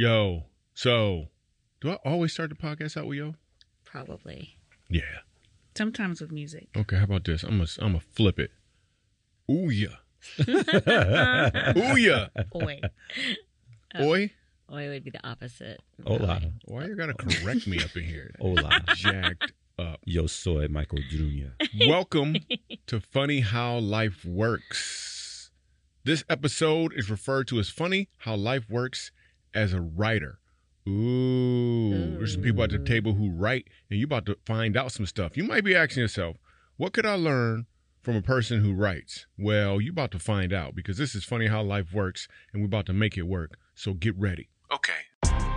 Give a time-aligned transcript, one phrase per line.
[0.00, 1.26] Yo, so
[1.82, 3.34] do I always start the podcast out with yo?
[3.84, 4.56] Probably.
[4.88, 5.02] Yeah.
[5.76, 6.68] Sometimes with music.
[6.74, 7.42] Okay, how about this?
[7.42, 8.50] I'm gonna I'm gonna flip it.
[9.50, 9.96] Ooh yeah.
[11.76, 12.28] Ooh yeah.
[12.54, 12.80] Oi.
[14.00, 14.30] Oi.
[14.72, 15.82] Oi would be the opposite.
[16.06, 16.40] Hola.
[16.64, 18.34] Why you gotta correct me up in here?
[18.40, 18.80] Hola.
[18.94, 20.00] Jacked up.
[20.06, 21.50] Yo soy Michael Jr.
[21.86, 22.36] Welcome
[22.86, 25.50] to Funny How Life Works.
[26.04, 29.12] This episode is referred to as Funny How Life Works
[29.54, 30.38] as a writer.
[30.88, 34.92] Ooh, there's some people at the table who write, and you're about to find out
[34.92, 35.36] some stuff.
[35.36, 36.36] You might be asking yourself,
[36.76, 37.66] what could I learn
[38.02, 39.26] from a person who writes?
[39.38, 42.66] Well, you're about to find out because this is Funny How Life Works, and we're
[42.66, 43.58] about to make it work.
[43.74, 44.48] So get ready.
[44.72, 44.92] Okay.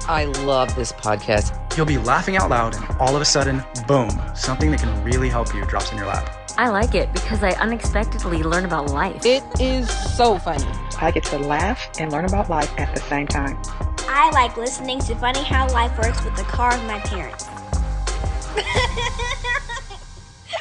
[0.06, 1.78] I love this podcast.
[1.78, 5.30] You'll be laughing out loud, and all of a sudden, boom, something that can really
[5.30, 6.43] help you drops in your lap.
[6.56, 9.26] I like it because I unexpectedly learn about life.
[9.26, 10.64] It is so funny.
[11.02, 13.60] I get to laugh and learn about life at the same time.
[14.08, 17.46] I like listening to Funny How Life Works with the car of my parents.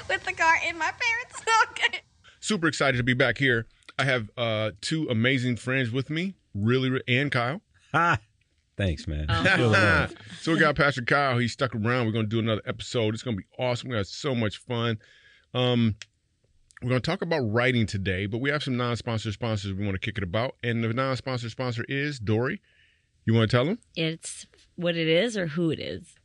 [0.09, 1.43] with the car in my parents.
[1.71, 2.01] okay.
[2.41, 3.67] Super excited to be back here.
[3.99, 7.61] I have uh, two amazing friends with me, really, re- and Kyle.
[7.93, 8.19] Ha!
[8.79, 9.27] Thanks, man.
[9.29, 11.37] Feel the so we got Pastor Kyle.
[11.37, 12.07] He stuck around.
[12.07, 13.13] We're going to do another episode.
[13.13, 13.91] It's going to be awesome.
[13.91, 14.99] We have so much fun.
[15.55, 15.97] Um,
[16.83, 19.95] we're going to talk about writing today, but we have some non-sponsored sponsors we want
[19.95, 20.57] to kick it about.
[20.63, 22.61] And the non-sponsored sponsor is Dory.
[23.25, 23.79] You want to tell them?
[23.95, 26.17] It's what it is or who it is.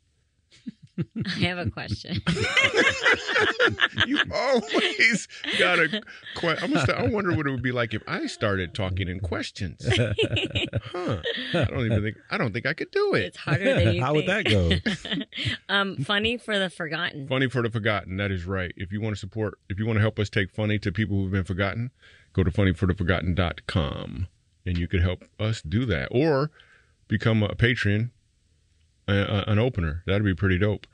[1.25, 2.21] I have a question.
[4.07, 5.27] you always
[5.59, 6.01] got a
[6.35, 6.63] question.
[6.63, 9.19] I'm gonna start, I wonder what it would be like if I started talking in
[9.19, 9.85] questions.
[9.87, 11.21] huh?
[11.53, 13.25] I don't even think I don't think I could do it.
[13.25, 14.71] It's harder than you How would that go?
[15.69, 17.27] um, funny for the forgotten.
[17.27, 18.17] Funny for the forgotten.
[18.17, 18.73] That is right.
[18.75, 21.17] If you want to support, if you want to help us take funny to people
[21.17, 21.91] who've been forgotten,
[22.33, 24.27] go to funnyfortheforgotten.com
[24.65, 26.51] and you could help us do that, or
[27.07, 28.11] become a patron,
[29.07, 30.03] uh, uh, an opener.
[30.05, 30.87] That'd be pretty dope.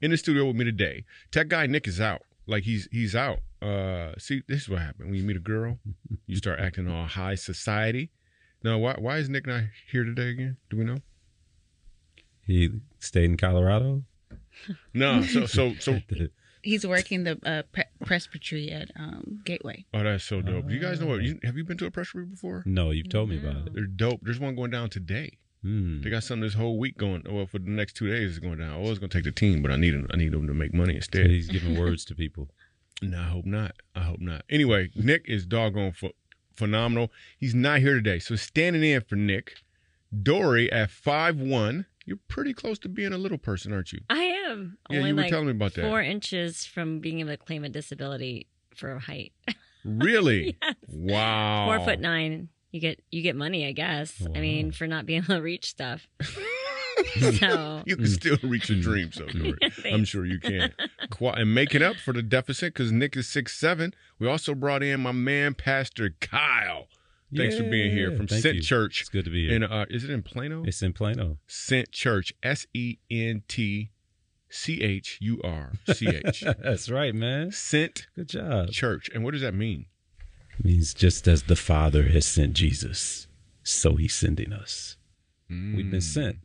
[0.00, 2.22] In the studio with me today, tech guy Nick is out.
[2.46, 3.38] Like he's he's out.
[3.62, 5.78] Uh, see, this is what happened when you meet a girl,
[6.26, 8.10] you start acting all high society.
[8.62, 10.56] Now, why why is Nick not here today again?
[10.70, 10.98] Do we know?
[12.46, 14.04] He stayed in Colorado.
[14.94, 15.22] No.
[15.22, 16.00] So so so.
[16.62, 19.84] He's working the uh, pre- presbytery at um, Gateway.
[19.94, 20.66] Oh, that's so dope.
[20.66, 21.22] Do you guys know what?
[21.22, 22.64] You, have you been to a presbytery before?
[22.66, 23.74] No, you've told me about it.
[23.74, 24.20] They're dope.
[24.22, 25.38] There's one going down today.
[25.66, 26.00] Hmm.
[26.02, 27.24] They got something this whole week going.
[27.28, 28.72] Well, for the next two days, it's going down.
[28.72, 30.06] I was going to take the team, but I need them.
[30.12, 31.26] I need them to make money instead.
[31.26, 32.48] He's giving words to people.
[33.02, 33.72] No, I hope not.
[33.94, 34.42] I hope not.
[34.48, 36.14] Anyway, Nick is doggone ph-
[36.54, 37.12] phenomenal.
[37.36, 39.56] He's not here today, so standing in for Nick,
[40.22, 41.84] Dory at five one.
[42.06, 44.00] You're pretty close to being a little person, aren't you?
[44.08, 45.82] I am Yeah, only you were like telling me about that.
[45.82, 49.32] four inches from being able to claim a disability for height.
[49.84, 50.56] Really?
[50.62, 50.74] Yes.
[50.88, 51.66] Wow.
[51.66, 52.48] Four foot nine.
[52.76, 54.20] You get you get money, I guess.
[54.34, 56.06] I mean, for not being able to reach stuff.
[57.38, 59.56] so You can still reach your dreams, though, Dory.
[59.90, 60.74] I'm sure you can.
[61.08, 63.94] Qu- And making up for the deficit, because Nick is six seven.
[64.18, 66.88] We also brought in my man, Pastor Kyle.
[67.34, 68.62] Thanks for being here from thank Sent you.
[68.62, 69.00] Church.
[69.00, 69.56] It's good to be here.
[69.56, 70.62] In uh, is it in Plano?
[70.66, 71.38] It's in Plano.
[71.46, 72.34] Sent Church.
[72.42, 73.90] S E N T
[74.50, 76.44] C H U R C H.
[76.62, 77.52] That's right, man.
[77.52, 78.68] Sent Good job.
[78.70, 79.08] Church.
[79.14, 79.86] And what does that mean?
[80.64, 83.26] Means just as the Father has sent Jesus,
[83.62, 84.96] so He's sending us.
[85.48, 86.02] We've been Mm.
[86.02, 86.36] sent.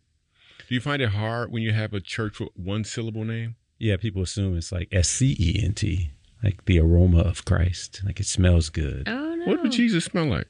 [0.67, 3.55] Do you find it hard when you have a church with one syllable name?
[3.79, 6.11] Yeah, people assume it's like S C E N T,
[6.43, 9.07] like the aroma of Christ, like it smells good.
[9.07, 9.45] Oh no.
[9.45, 10.47] What would Jesus smell like?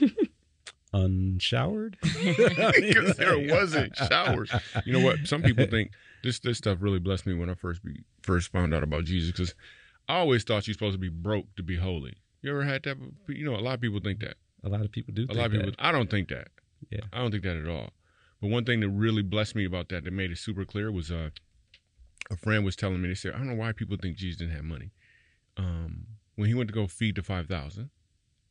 [0.92, 1.96] Unshowered?
[2.02, 4.52] because there wasn't showers.
[4.84, 5.26] You know what?
[5.26, 5.90] Some people think
[6.22, 9.30] this this stuff really blessed me when I first be, first found out about Jesus
[9.32, 9.54] because
[10.08, 12.14] I always thought you're supposed to be broke to be holy.
[12.44, 12.98] You ever had that?
[13.26, 14.34] You know, a lot of people think that.
[14.62, 15.26] A lot of people do.
[15.30, 15.70] A lot of think people.
[15.78, 15.86] that.
[15.86, 16.48] I don't think that.
[16.90, 17.00] Yeah.
[17.10, 17.88] I don't think that at all.
[18.42, 21.10] But one thing that really blessed me about that, that made it super clear, was
[21.10, 21.30] uh,
[22.30, 23.08] a friend was telling me.
[23.08, 24.90] They said, I don't know why people think Jesus didn't have money.
[25.56, 26.06] Um,
[26.36, 27.88] when he went to go feed the five thousand,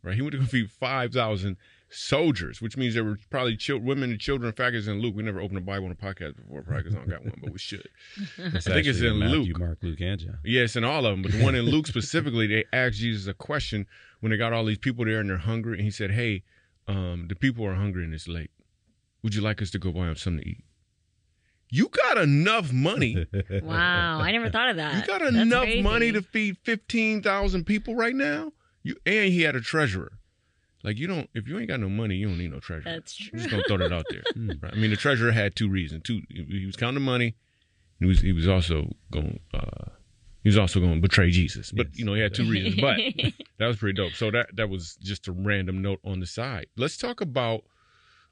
[0.01, 0.15] right?
[0.15, 1.57] He went to go feed five thousand
[1.93, 4.47] soldiers, which means there were probably chil- women and children.
[4.49, 5.15] In fact, in Luke.
[5.15, 7.39] We never opened a Bible on a podcast before, probably because I don't got one,
[7.41, 7.87] but we should.
[8.37, 9.59] I think it's actually in Matthew, Luke.
[9.59, 10.37] Mark, Luke, and John.
[10.43, 11.21] Yes, in all of them.
[11.21, 13.85] But the one in Luke specifically, they asked Jesus a question
[14.19, 15.73] when they got all these people there and they're hungry.
[15.77, 16.43] And he said, Hey,
[16.87, 18.51] um, the people are hungry and it's late.
[19.23, 20.63] Would you like us to go buy them something to eat?
[21.69, 23.25] You got enough money.
[23.63, 24.95] Wow, I never thought of that.
[24.95, 25.81] You got That's enough crazy.
[25.81, 28.51] money to feed 15,000 people right now?
[28.83, 30.11] You And he had a treasurer.
[30.83, 32.91] Like, you don't, if you ain't got no money, you don't need no treasurer.
[32.93, 33.39] That's I'm true.
[33.39, 34.23] just going to throw that out there.
[34.61, 34.73] Right?
[34.73, 36.03] I mean, the treasurer had two reasons.
[36.03, 37.35] Two, he was counting money.
[37.99, 39.89] He was, he was also going, uh,
[40.43, 41.71] he was also going to betray Jesus.
[41.71, 41.99] But, Yes.
[41.99, 42.75] you know, he had two reasons.
[42.81, 42.97] But
[43.59, 44.13] that was pretty dope.
[44.13, 46.67] So that, that was just a random note on the side.
[46.75, 47.63] Let's talk about,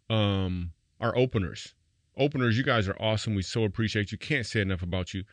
[0.09, 1.73] um, our openers.
[2.17, 3.33] Openers, you guys are awesome.
[3.33, 4.17] We so appreciate you.
[4.17, 5.23] Can't say enough about you.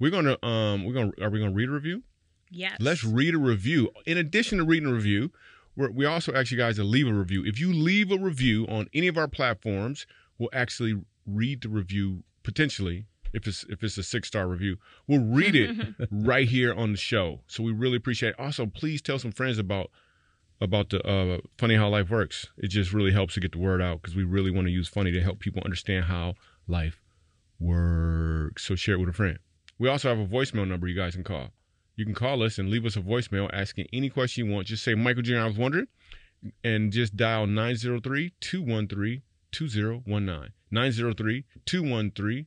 [0.00, 2.02] We're gonna um we're gonna are we gonna read a review?
[2.50, 2.76] Yes.
[2.80, 3.90] Let's read a review.
[4.06, 5.30] In addition to reading a review,
[5.76, 7.44] we're, we also ask you guys to leave a review.
[7.44, 10.06] If you leave a review on any of our platforms,
[10.38, 13.06] we'll actually read the review potentially.
[13.32, 14.76] If it's if it's a six star review,
[15.06, 17.40] we'll read it right here on the show.
[17.46, 18.38] So we really appreciate it.
[18.38, 19.90] Also, please tell some friends about
[20.60, 22.48] about the uh, funny how life works.
[22.58, 24.86] It just really helps to get the word out because we really want to use
[24.86, 26.34] funny to help people understand how
[26.68, 27.00] life
[27.58, 28.64] works.
[28.64, 29.38] So share it with a friend.
[29.78, 31.48] We also have a voicemail number you guys can call.
[31.96, 34.66] You can call us and leave us a voicemail asking any question you want.
[34.66, 35.86] Just say, Michael Jr., I was wondering,
[36.64, 39.22] and just dial 903 213
[39.52, 40.52] 2019.
[40.70, 42.46] 903 213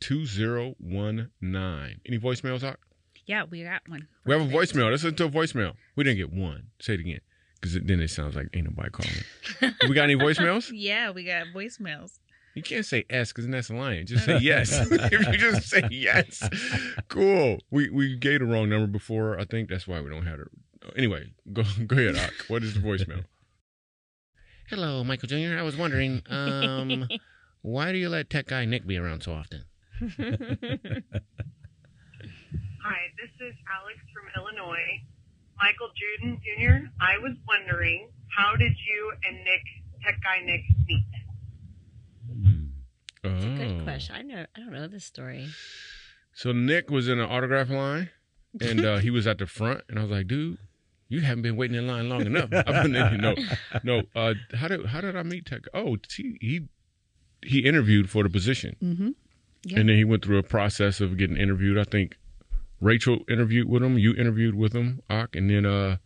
[0.00, 2.00] 2019.
[2.06, 2.78] Any voicemails, Doc?
[3.26, 4.08] Yeah, we got one.
[4.26, 4.90] We have a voicemail.
[4.90, 5.74] Let's listen to a voicemail.
[5.94, 6.68] We didn't get one.
[6.80, 7.20] Say it again.
[7.54, 9.74] Because then it sounds like ain't nobody calling.
[9.88, 10.72] we got any voicemails?
[10.74, 12.18] Yeah, we got voicemails.
[12.54, 14.06] You can't say S because that's a lion.
[14.06, 14.72] Just say yes.
[14.90, 16.48] if you just say yes,
[17.08, 17.58] cool.
[17.70, 19.38] We we gave the wrong number before.
[19.38, 20.48] I think that's why we don't have it.
[20.96, 22.32] Anyway, go go ahead, Doc.
[22.48, 23.24] What is the voicemail?
[24.68, 25.58] Hello, Michael Jr.
[25.58, 27.08] I was wondering, um,
[27.62, 29.64] why do you let tech guy Nick be around so often?
[30.00, 30.08] Hi,
[33.20, 35.02] this is Alex from Illinois.
[35.60, 39.62] Michael Juden Jr., I was wondering, how did you and Nick,
[40.02, 41.04] Tech Guy Nick, meet?
[43.24, 44.16] It's a good question.
[44.16, 44.44] I know.
[44.56, 45.46] I don't know this story.
[46.32, 48.10] So Nick was in an autograph line,
[48.60, 50.58] and uh, he was at the front, and I was like, "Dude,
[51.08, 53.34] you haven't been waiting in line long enough." I've been in, no,
[53.84, 54.02] no.
[54.16, 55.60] Uh, how did how did I meet Tech?
[55.72, 56.60] Oh, he he,
[57.44, 59.10] he interviewed for the position, Mm-hmm.
[59.64, 59.78] Yeah.
[59.78, 61.78] and then he went through a process of getting interviewed.
[61.78, 62.16] I think
[62.80, 65.98] Rachel interviewed with him, you interviewed with him, Ak, and then uh,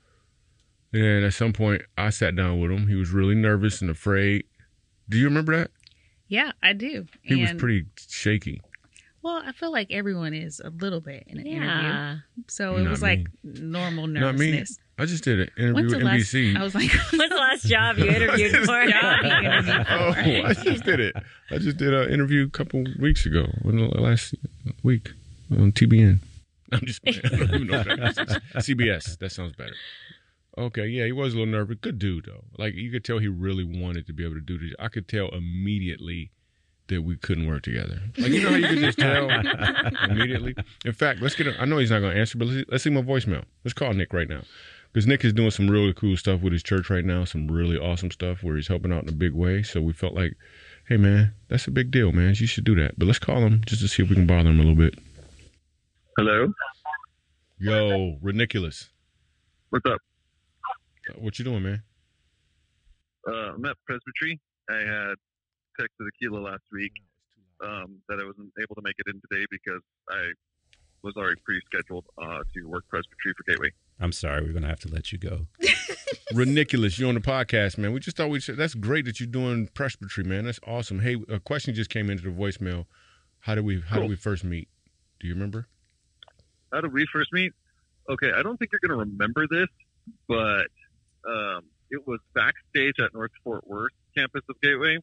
[0.92, 2.88] and at some point I sat down with him.
[2.88, 4.44] He was really nervous and afraid.
[5.08, 5.70] Do you remember that?
[6.28, 7.06] Yeah, I do.
[7.22, 8.60] He was pretty shaky.
[9.22, 12.20] Well, I feel like everyone is a little bit in an interview.
[12.46, 13.08] So it Not was me.
[13.08, 14.52] like normal Not me.
[14.52, 14.78] nervousness.
[14.98, 16.32] I just did an interview with the last?
[16.32, 16.56] NBC.
[16.56, 18.86] I was like, What's the last job you interviewed for?
[18.86, 19.30] Job you
[19.90, 20.12] oh,
[20.46, 21.16] I just did it.
[21.50, 24.34] I just did an interview a couple weeks ago, when the last
[24.84, 25.10] week
[25.50, 26.20] on TBN.
[26.72, 27.20] I'm just playing.
[27.24, 28.66] I don't even know if that is.
[28.68, 29.18] CBS.
[29.18, 29.74] That sounds better.
[30.58, 31.76] Okay, yeah, he was a little nervous.
[31.80, 32.44] Good dude though.
[32.58, 34.72] Like you could tell he really wanted to be able to do this.
[34.78, 36.30] I could tell immediately
[36.88, 38.00] that we couldn't work together.
[38.16, 39.28] Like you know how you could just tell
[40.10, 40.54] immediately.
[40.84, 41.48] In fact, let's get.
[41.48, 43.44] A, I know he's not going to answer, but let's, let's leave him a voicemail.
[43.64, 44.42] Let's call Nick right now
[44.92, 47.24] because Nick is doing some really cool stuff with his church right now.
[47.24, 49.62] Some really awesome stuff where he's helping out in a big way.
[49.62, 50.36] So we felt like,
[50.88, 52.34] hey man, that's a big deal, man.
[52.34, 52.98] You should do that.
[52.98, 54.98] But let's call him just to see if we can bother him a little bit.
[56.16, 56.50] Hello.
[57.58, 58.88] Yo, ridiculous.
[59.68, 60.00] What's up?
[61.14, 61.82] What you doing, man?
[63.26, 64.40] Uh, I'm at Presbytery.
[64.68, 65.14] I had
[65.80, 66.92] texted Aquila last week
[67.64, 70.30] um, that I wasn't able to make it in today because I
[71.02, 73.70] was already pre-scheduled uh, to work Presbytery for Gateway.
[74.00, 75.46] I'm sorry, we're gonna have to let you go.
[76.34, 76.98] Ridiculous.
[76.98, 77.92] You're on the podcast, man.
[77.92, 78.56] We just thought we should.
[78.56, 80.44] That's great that you're doing presbytery, man.
[80.44, 81.00] That's awesome.
[81.00, 82.86] Hey, a question just came into the voicemail.
[83.40, 84.68] How did we How did we first meet?
[85.20, 85.68] Do you remember?
[86.72, 87.52] How did we first meet?
[88.10, 89.68] Okay, I don't think you're going to remember this,
[90.28, 90.66] but
[91.28, 94.98] um, it was backstage at North Fort Worth campus of Gateway.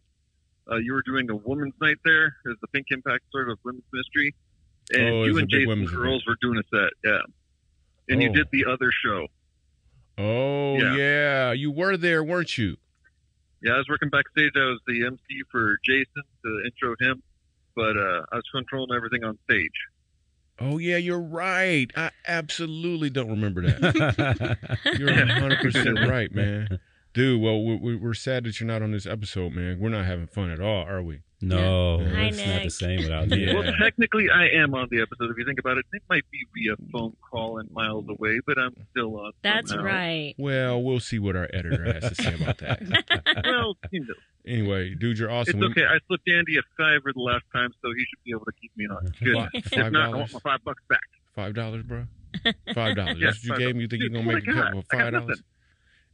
[0.72, 2.28] Uh, you were doing a women's night there.
[2.46, 4.34] It was the Pink Impact sort of women's ministry,
[4.94, 6.28] and Oh, you and Jason Girls event.
[6.28, 6.92] were doing a set.
[7.04, 7.20] Yeah,
[8.10, 8.34] and you Oh.
[8.34, 9.28] did the other show.
[10.18, 10.96] Oh Yeah.
[10.96, 11.52] yeah.
[11.54, 12.78] you were there, weren't you?
[13.62, 14.52] Yeah, I was working backstage.
[14.56, 17.24] I was the MC for Jason to intro him,
[17.76, 19.72] but uh, I was controlling everything on stage.
[20.60, 21.90] Oh yeah, you're right.
[21.96, 24.58] I absolutely don't remember that.
[25.00, 26.80] You're 100 percent right, man.
[27.14, 29.80] Dude, well, we- we- we're sad that you're not on this episode, man.
[29.80, 31.22] We're not having fun at all, are we?
[31.48, 33.36] No, Hi, it's not the same without Yeah.
[33.36, 33.58] you.
[33.58, 35.30] Well, uh, technically, I am on the episode.
[35.32, 38.58] If you think about it, it might be via phone call and miles away, but
[38.58, 39.32] I'm still on.
[39.42, 39.86] That's somehow.
[39.86, 40.36] right.
[40.38, 42.82] Well, we'll see what our editor has to say about that.
[43.46, 44.14] Well, you know,
[44.46, 45.62] Anyway, dude, you're awesome.
[45.64, 45.86] it's okay.
[45.86, 48.72] I slipped Andy a fiver the last time, so he should be able to keep
[48.76, 49.06] me on.
[49.24, 49.36] Good.
[49.36, 51.00] Fi- If Five not, I want my five bucks back.
[51.36, 52.06] Five dollars, bro.
[52.74, 53.18] Five dollars.
[53.20, 53.82] Yeah, That's what you five gave me.
[53.84, 54.64] You think you're gonna oh make a got?
[54.66, 55.42] couple of five dollars?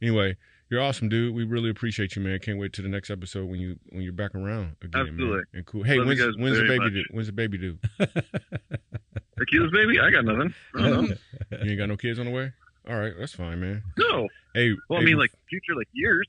[0.00, 0.36] Anyway,
[0.70, 1.34] you're awesome, dude.
[1.34, 2.38] We really appreciate you, man.
[2.38, 5.08] Can't wait to the next episode when you when you're back around again, man.
[5.08, 5.42] Absolutely.
[5.54, 5.82] And cool.
[5.82, 6.92] Hey, Love when's, when's the baby much.
[6.92, 7.04] due?
[7.10, 7.78] When's the baby due?
[8.00, 9.98] Akila's baby?
[10.00, 10.54] I got nothing.
[10.76, 11.08] I don't.
[11.08, 12.52] You ain't got no kids on the way.
[12.88, 13.82] All right, that's fine, man.
[13.98, 14.28] No.
[14.54, 16.26] Hey, Well, I mean, bef- like future, like years.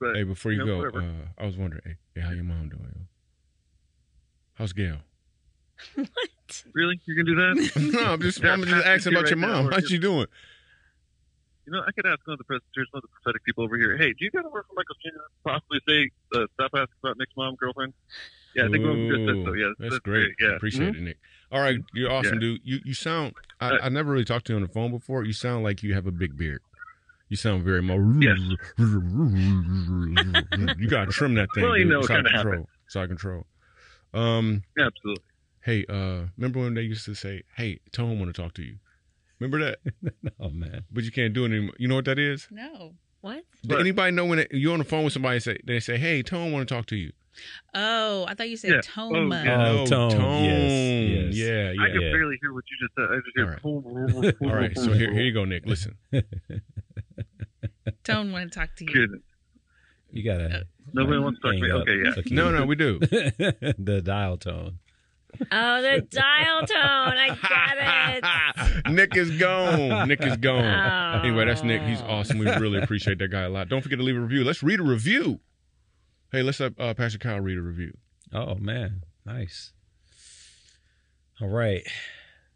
[0.00, 1.02] But hey, before you, you know, go, uh,
[1.38, 3.06] I was wondering, hey, hey, how your mom doing?
[4.54, 4.98] How's Gail?
[5.94, 6.64] What?
[6.72, 7.76] Really, you can do that?
[7.92, 9.68] no, I'm just, I'm just asking about your right now, mom.
[9.68, 10.26] or How's she doing?
[11.68, 13.76] You know, I could ask one of the presbyters, one of the prophetic people over
[13.76, 13.96] here.
[13.98, 15.20] Hey, do you got to work for Michael Jr.
[15.44, 17.92] Possibly say, uh, stop asking about Nick's mom, girlfriend.
[18.54, 18.94] Yeah, I think we'll
[19.26, 20.30] good So yeah, that's, great.
[20.40, 20.96] Yeah, Appreciate Mhm.
[20.96, 21.18] it, Nick.
[21.52, 22.40] All right, you're awesome, Yeah.
[22.40, 22.60] dude.
[22.64, 23.34] You you sound.
[23.60, 25.24] I, Uh, I never really talked to you on the phone before.
[25.24, 26.62] You sound like you have a big beard.
[27.28, 28.00] You sound very more.
[28.22, 28.38] Yes.
[30.78, 31.64] you gotta trim that thing.
[31.64, 31.92] Well, you dude.
[31.92, 32.52] know, it's out of kinda control.
[32.54, 32.68] happens.
[32.86, 33.46] It's out of control.
[34.14, 34.62] Um.
[34.78, 35.22] Absolutely.
[35.60, 38.76] Hey, uh, remember when they used to say, "Hey, Tone want to talk to you."
[39.40, 39.78] Remember that?
[40.40, 40.84] oh man.
[40.90, 41.74] But you can't do it anymore.
[41.78, 42.48] You know what that is?
[42.50, 42.94] No.
[43.20, 43.44] What?
[43.66, 45.98] Did anybody know when it, you're on the phone with somebody and say they say,
[45.98, 47.12] "Hey, Tone want to talk to you"?
[47.74, 48.80] Oh, I thought you said Yeah.
[48.82, 49.40] Toma.
[49.40, 49.56] Oh, yeah.
[49.56, 50.44] No, Oh, oh Tone.
[50.44, 50.70] Yes,
[51.10, 51.34] yes.
[51.34, 51.82] Yeah, yeah.
[51.82, 52.12] I can yeah.
[52.12, 53.06] barely hear what you just said.
[53.10, 53.60] I just hear.
[54.50, 55.66] All right, so here, here you go, Nick.
[55.66, 55.96] Listen.
[58.04, 58.92] Tone want to talk to you.
[58.92, 59.22] Goodness.
[60.10, 60.66] You gotta.
[60.92, 61.70] Nobody wants to talk to me.
[61.70, 62.12] up Okay, yeah.
[62.14, 62.34] the.
[62.34, 62.98] No, no, we do.
[62.98, 64.78] the dial tone.
[65.52, 67.16] Oh, the dial tone.
[67.16, 68.92] I get it.
[68.92, 70.08] Nick is gone.
[70.08, 70.64] Nick is gone.
[70.64, 71.20] Oh.
[71.20, 71.82] Anyway, that's Nick.
[71.82, 72.38] He's awesome.
[72.38, 73.68] We really appreciate that guy a lot.
[73.68, 74.42] Don't forget to leave a review.
[74.44, 75.40] Let's read a review.
[76.32, 77.96] Hey, let's have uh, Pastor Kyle read a review.
[78.32, 79.72] Oh man, nice.
[81.40, 81.86] All right.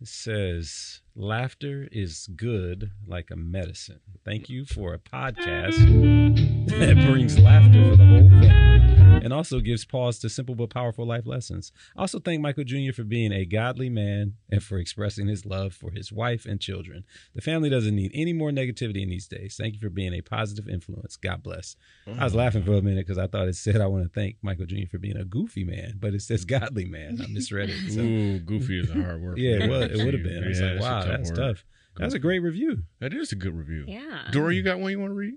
[0.00, 4.00] It says laughter is good like a medicine.
[4.25, 5.76] Thank you for a podcast
[6.69, 11.07] that brings laughter for the whole family and also gives pause to simple but powerful
[11.07, 11.73] life lessons.
[11.97, 12.92] I also thank Michael Jr.
[12.95, 17.04] for being a godly man and for expressing his love for his wife and children.
[17.35, 19.57] The family doesn't need any more negativity in these days.
[19.59, 21.16] Thank you for being a positive influence.
[21.16, 21.76] God bless.
[22.07, 22.37] I was mm.
[22.37, 24.88] laughing for a minute because I thought it said I want to thank Michael Jr.
[24.90, 27.19] for being a goofy man, but it says godly man.
[27.23, 27.92] I misread it.
[27.92, 29.38] So, Ooh, goofy is a hard word.
[29.38, 30.00] yeah, it was.
[30.00, 30.45] It would have been.
[30.45, 31.37] I was like, wow, a that's word.
[31.37, 31.65] tough.
[31.97, 32.85] That's a great review.
[33.01, 33.85] That is a good review.
[33.87, 34.29] Yeah.
[34.31, 35.35] Dora, you got one you want to read?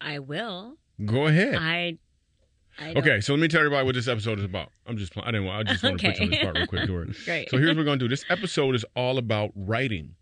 [0.00, 0.76] I will.
[1.04, 1.56] Go ahead.
[1.56, 1.98] I.
[2.78, 4.70] I Okay, so let me tell everybody what this episode is about.
[4.86, 6.42] I'm just, pl- I didn't want, I just want to put you on the Okay.
[6.42, 7.06] spot real quick, Dora.
[7.26, 7.50] Great.
[7.50, 8.08] So here's what we're going to do.
[8.08, 10.14] This episode is all about writing.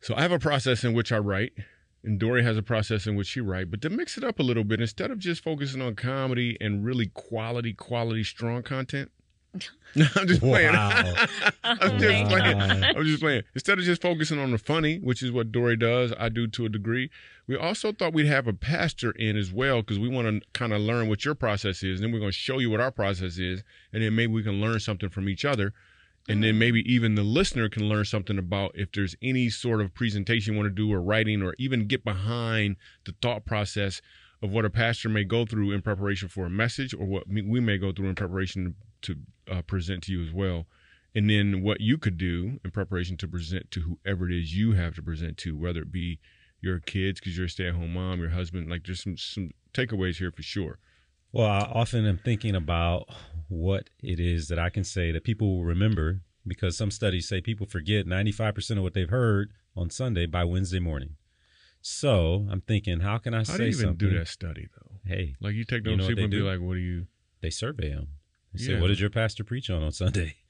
[0.00, 1.52] So I have a process in which I write,
[2.02, 3.70] and Dory has a process in which she write.
[3.70, 6.84] But to mix it up a little bit, instead of just focusing on comedy and
[6.84, 9.12] really quality, quality, strong content.
[9.94, 10.74] No, I'm just playing.
[10.74, 11.28] I'm just
[11.64, 12.28] Oh, playing.
[12.28, 12.84] God.
[12.96, 13.42] I'm just playing.
[13.54, 16.66] Instead of just focusing on the funny, which is what Dory does, I do to
[16.66, 17.10] a degree.
[17.46, 20.72] We also thought we'd have a pastor in as well because we want to kind
[20.72, 22.00] of learn what your process is.
[22.00, 23.62] And then we're going to show you what our process is,
[23.92, 25.72] and then maybe we can learn something from each other.
[26.28, 26.58] And then mm.
[26.58, 30.60] maybe even the listener can learn something about if there's any sort of presentation you
[30.60, 34.02] want to do or writing or even get behind the thought process
[34.42, 37.60] of what a pastor may go through in preparation for a message or what we
[37.60, 39.16] may go through in preparation to
[39.50, 40.66] uh, present to you as well.
[41.14, 44.72] And then what you could do in preparation to present to whoever it is you
[44.72, 46.20] have to present to, whether it be
[46.60, 48.68] your kids because you're a stay-at-home mom, your husband.
[48.70, 50.78] Like there's some some takeaways here for sure.
[51.32, 53.06] Well, I often am thinking about
[53.48, 57.40] what it is that I can say that people will remember because some studies say
[57.40, 61.16] people forget 95% of what they've heard on Sunday by Wednesday morning.
[61.80, 64.08] So I'm thinking, how can I How say do you even something?
[64.10, 64.96] do that study though?
[65.04, 67.06] Hey, Like you take You those know people and be like, "What do you?"
[67.40, 68.08] they survey them.
[68.54, 68.80] They say, Yeah.
[68.80, 70.36] "What did your pastor preach on on Sunday?"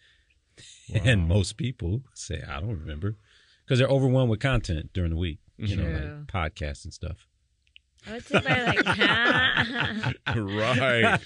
[1.04, 3.16] And most people say, "I don't remember,"
[3.64, 5.38] because they're overwhelmed with content during the week.
[5.56, 6.24] You know, True.
[6.32, 7.26] like podcasts and stuff.
[8.06, 8.86] I would say by like.
[10.36, 11.20] right,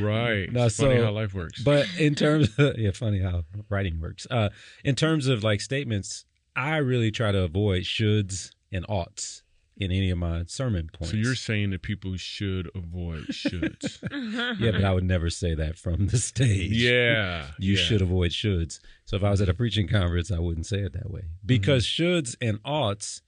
[0.00, 0.52] right.
[0.52, 1.62] No, it's funny how life works.
[1.62, 4.26] But in terms of, yeah, funny how writing works.
[4.30, 4.50] Uh,
[4.84, 9.42] in terms of like statements, I really try to avoid shoulds and oughts
[9.76, 11.10] in any of my sermon points.
[11.10, 13.98] so you're saying that people should avoid shoulds?
[14.60, 16.70] yeah, but I would never say that from the stage.
[16.72, 17.82] yeah, You yeah.
[17.82, 18.78] should avoid shoulds.
[19.04, 21.22] So if I was at a preaching conference, I wouldn't say it that way.
[21.44, 22.02] Because Mm-hmm.
[22.04, 23.22] shoulds and oughts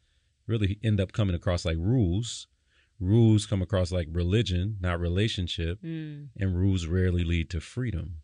[0.47, 2.47] really end up coming across like rules.
[3.01, 5.83] Rules come across like religion, not relationship.
[5.83, 6.29] Mm.
[6.39, 8.19] and rules rarely lead to freedom.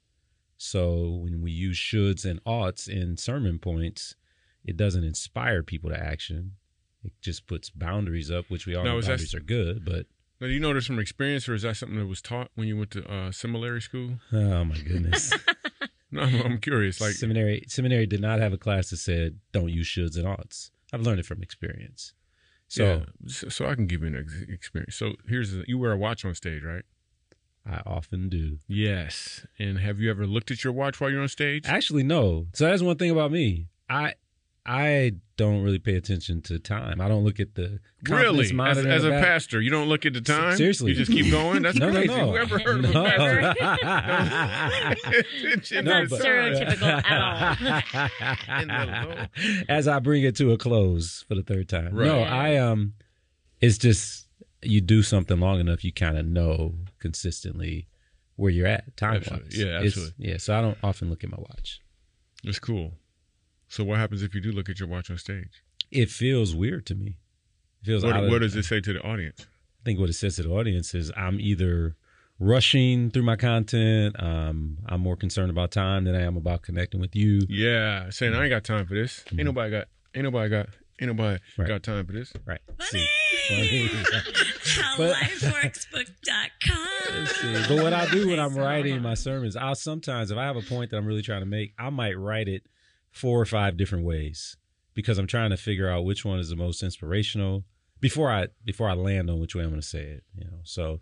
[0.57, 4.15] So when we use shoulds and oughts in sermon points,
[4.65, 6.53] it doesn't inspire people to action.
[7.05, 9.85] It just puts boundaries up, which we all Now, know is that- boundaries are good.
[9.85, 10.07] But
[10.41, 12.69] Now, do you know this from experience, or is that something that was taught when
[12.69, 14.19] you went to uh, seminary school?
[14.33, 15.33] oh my goodness,
[16.11, 17.01] No, I'm, I'm curious.
[17.01, 20.71] Like, seminary seminary did not have a class that said don't use shoulds and oughts.
[20.93, 22.13] I've learned it from experience.
[22.69, 24.95] So yeah, so, so I can give you an ex- experience.
[24.97, 26.85] So here's the, you wear a watch on stage, right?
[27.67, 28.59] I often do.
[28.67, 29.47] Yes.
[29.59, 31.65] And have you ever looked at your watch while you're on stage?
[31.67, 32.47] Actually, no.
[32.55, 33.69] So that's one thing about me.
[33.89, 34.15] I
[34.65, 37.01] I don't really pay attention to time.
[37.01, 38.71] I don't look at the confidence Really?
[38.71, 39.25] As, as a back.
[39.25, 40.57] pastor, you don't look at the time?
[40.57, 40.93] seriously.
[40.93, 41.63] You just keep going?
[41.63, 42.15] That's No, no, crazy.
[42.15, 42.31] no.
[42.31, 43.55] Whoever heard of a pastor?
[45.49, 47.83] Attention No, to but- stereotypical at
[48.63, 49.29] In the
[49.69, 51.95] As I bring it to a close for the third time.
[51.95, 52.07] Right.
[52.07, 52.95] No, I um
[53.61, 54.29] it's just
[54.63, 57.89] you do something long enough you kind of know consistently
[58.37, 59.57] where you're at time wise.
[59.57, 60.15] Yeah, absolutely.
[60.19, 61.81] Yeah, so I don't often look at my watch.
[62.45, 62.93] It's cool.
[63.73, 65.63] So what happens if you do look at your watch on stage?
[65.91, 67.17] It feels weird to me.
[67.83, 69.47] It feels What, out of- what does it say to the audience?
[69.81, 71.97] I think what it says to the audience is I'm either
[72.39, 74.15] rushing through my content.
[74.23, 77.41] Um, I'm more concerned about time than I am about connecting with you.
[77.49, 79.25] Yeah, saying I ain't got time for this.
[79.33, 79.89] Ain't nobody got.
[80.15, 80.69] Ain't nobody got.
[81.01, 81.69] Ain't nobody Right.
[81.69, 82.31] got time for this.
[82.45, 82.61] Right.
[82.79, 83.07] Funny.
[83.49, 83.89] See,
[84.99, 87.27] But- HowLifeWorksBook.com.
[87.69, 90.57] See, but what I do when I'm writing my sermons, I'll sometimes, if I have
[90.57, 92.63] a point that I'm really trying to make, I might write it
[93.13, 94.57] four or five different ways
[94.95, 97.65] because I'm trying to figure out which one is the most inspirational
[98.01, 100.25] before I before I land on which way I'm going to say it.
[100.35, 101.01] You know, so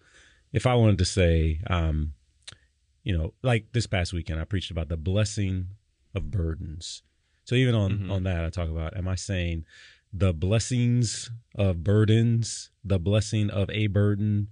[0.53, 2.13] if I wanted to say, um,
[3.03, 5.69] you know, like this past weekend, I preached about the blessing
[6.15, 7.03] of burdens.
[7.45, 8.11] So even on Mhm.
[8.11, 9.65] on that, I talk about, am I saying
[10.13, 14.49] the blessings of burdens, the blessing of a burden?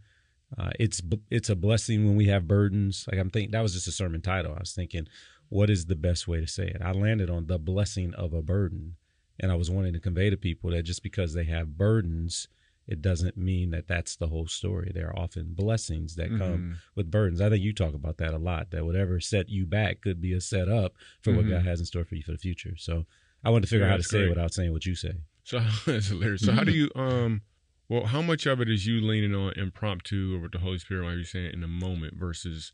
[0.56, 3.06] Uh, it's it's a blessing when we have burdens.
[3.10, 4.54] Like I'm thinking that was just a sermon title.
[4.54, 5.06] I was thinking,
[5.48, 6.82] what is the best way to say it?
[6.82, 8.96] I landed on the blessing of a burden,
[9.40, 12.48] and I was wanting to convey to people that just because they have burdens,
[12.86, 14.90] it doesn't mean that that's the whole story.
[14.94, 16.76] There are often blessings that come Mhm.
[16.94, 17.40] with burdens.
[17.40, 18.70] I think you talk about that a lot.
[18.70, 21.50] That whatever set you back could be a setup for what Mhm.
[21.50, 22.76] God has in store for you for the future.
[22.76, 23.06] So
[23.44, 25.16] I wanted to figure Yeah, out how to say it without saying what you say.
[25.44, 26.42] So that's hilarious.
[26.42, 27.42] So how do you um
[27.90, 31.04] well how much of it is you leaning on impromptu or what the Holy Spirit
[31.04, 32.72] might be saying in the moment versus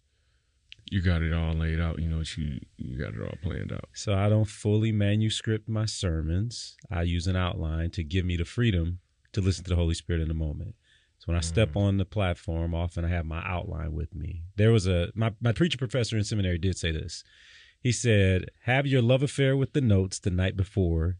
[0.94, 3.72] you got it all laid out, you know what you you got it all planned
[3.72, 3.88] out.
[3.94, 6.76] So I don't fully manuscript my sermons.
[6.88, 9.00] I use an outline to give me the freedom
[9.32, 10.76] to listen to the Holy Spirit in the moment.
[11.18, 11.80] So when I step mm.
[11.80, 14.44] on the platform, often I have my outline with me.
[14.54, 17.24] There was a my, my preacher professor in seminary did say this.
[17.80, 21.16] He said, "Have your love affair with the notes the night before,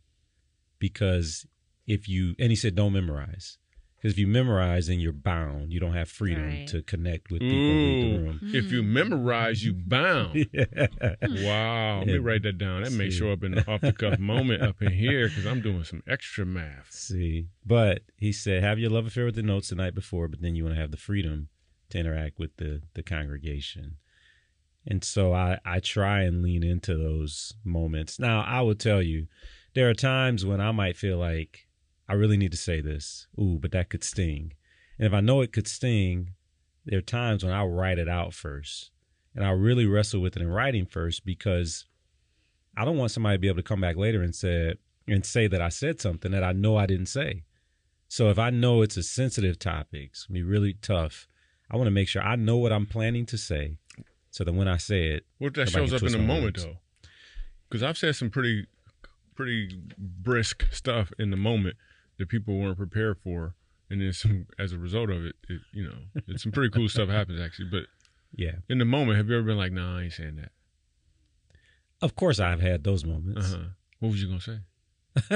[0.78, 1.46] because
[1.88, 3.58] if you and he said don't memorize
[4.04, 5.72] because if you memorize, then you're bound.
[5.72, 6.68] You don't have freedom Right.
[6.68, 8.24] to connect with people and read the mm.
[8.26, 8.40] room.
[8.54, 8.92] If you hmm.
[8.92, 10.34] memorize, you bound.
[10.52, 11.16] Yeah.
[11.22, 12.00] Wow.
[12.00, 12.82] Let me write that down.
[12.82, 15.62] That may show up in the off the cuff moment up in here because I'm
[15.62, 16.92] doing some extra math.
[16.92, 20.42] See, but he said, have your love affair with the notes the night before, but
[20.42, 21.48] then you want to have the freedom
[21.88, 23.96] to interact with the the congregation.
[24.86, 28.20] And so I I try and lean into those moments.
[28.20, 29.28] Now I will tell you,
[29.72, 31.63] there are times when I might feel like
[32.08, 33.26] I really need to say this.
[33.38, 34.52] Ooh, but that could sting.
[34.98, 36.30] And if I know it could sting,
[36.84, 38.90] there are times when I'll write it out first.
[39.34, 41.86] And I'll really wrestle with it in writing first because
[42.76, 44.74] I don't want somebody to be able to come back later and say
[45.06, 47.42] and say that I said something that I know I didn't say.
[48.08, 51.26] So if I know it's a sensitive topic, it's gonna be really tough.
[51.70, 53.76] I want to make sure I know what I'm planning to say,
[54.30, 56.64] so that when I say it, What if that shows up in the moment words.
[56.64, 56.76] though?
[57.68, 58.66] Because I've said some pretty,
[59.34, 61.76] pretty brisk stuff in the moment
[62.18, 63.54] that people weren't prepared for,
[63.90, 65.96] and then some as a result of it, it you know,
[66.28, 67.68] it's some pretty cool stuff happens actually.
[67.70, 67.84] But
[68.36, 70.50] Yeah, in the moment, have you ever been like, "Nah, I ain't saying that"?
[72.02, 73.52] of course I've had those moments.
[73.54, 73.64] Uh huh.
[74.00, 74.58] What was you gonna say?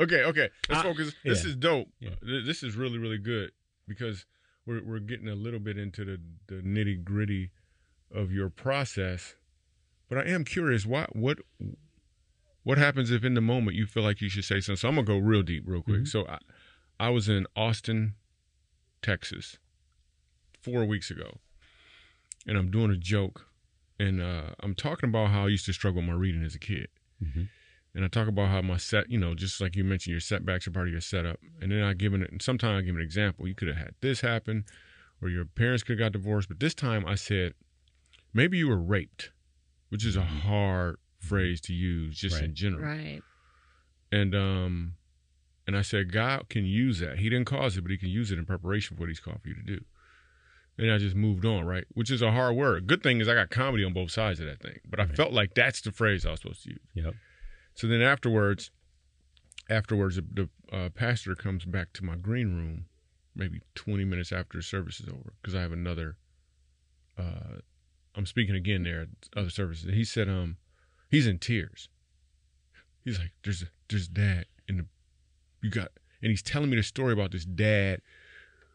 [0.00, 0.50] okay, okay.
[0.68, 1.14] Let's I- focus.
[1.24, 1.50] This yeah.
[1.50, 1.88] is dope.
[2.00, 2.10] Yeah.
[2.22, 3.52] This is really, really good
[3.88, 4.26] because
[4.66, 7.50] we're we're getting a little bit into the, the nitty gritty
[8.14, 9.34] of your process.
[10.08, 11.38] But I am curious, what what
[12.64, 14.76] what happens if in the moment you feel like you should say something?
[14.80, 16.02] So I'm gonna go real deep, real quick.
[16.02, 16.08] Mhm.
[16.08, 16.38] So I,
[16.98, 18.14] I was in Austin,
[19.02, 19.58] Texas,
[20.60, 21.38] four weeks ago,
[22.46, 23.46] and I'm doing a joke,
[23.98, 26.58] and uh, I'm talking about how I used to struggle with my reading as a
[26.58, 26.88] kid.
[27.22, 27.48] Mhm.
[27.96, 30.66] And I talk about how my set, you know, just like you mentioned, your setbacks
[30.66, 31.38] are part of your setup.
[31.60, 33.46] And then I give it, and sometimes I give an example.
[33.46, 34.64] You could have had this happen,
[35.22, 36.48] or your parents could have got divorced.
[36.48, 37.54] But this time I said,
[38.32, 39.30] maybe you were raped,
[39.90, 42.84] which is a hard phrase to use just in general.
[42.84, 43.22] right.
[44.12, 44.94] And um,
[45.66, 47.18] and I said, God can use that.
[47.18, 49.40] He didn't cause it, but He can use it in preparation for what He's called
[49.42, 49.80] for you to do.
[50.76, 51.84] And I just moved on, right?
[51.92, 52.86] Which is a hard word.
[52.86, 54.80] Good thing is I got comedy on both sides of that thing.
[54.88, 55.16] But I Right.
[55.16, 56.80] felt like that's the phrase I was supposed to use.
[56.94, 57.14] Yep.
[57.74, 58.70] So then afterwards,
[59.70, 60.24] afterwards, the,
[60.70, 62.86] the uh, pastor comes back to my green room,
[63.36, 66.16] maybe 20 minutes after the service is over, because I have another.
[67.16, 67.58] Uh,
[68.16, 69.92] I'm speaking again there at other services.
[69.94, 70.56] He said, um,
[71.14, 71.88] he's in tears.
[73.04, 74.86] He's like, there's a, there's dad in the,
[75.62, 75.90] you got,
[76.22, 78.00] and he's telling me the story about this dad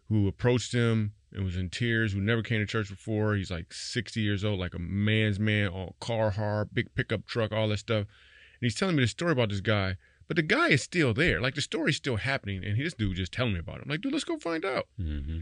[0.07, 3.35] who approached him and was in tears, who never came to church before.
[3.35, 7.51] He's like 60 years old, like a man's man, all car hard, big pickup truck,
[7.51, 8.07] all that stuff.
[8.07, 9.97] And he's telling me the story about this guy,
[10.27, 11.41] but the guy is still there.
[11.41, 13.83] Like the story's still happening, and he, this dude just telling me about it.
[13.83, 14.87] I'm like, dude, let's go find out.
[14.97, 15.41] hmm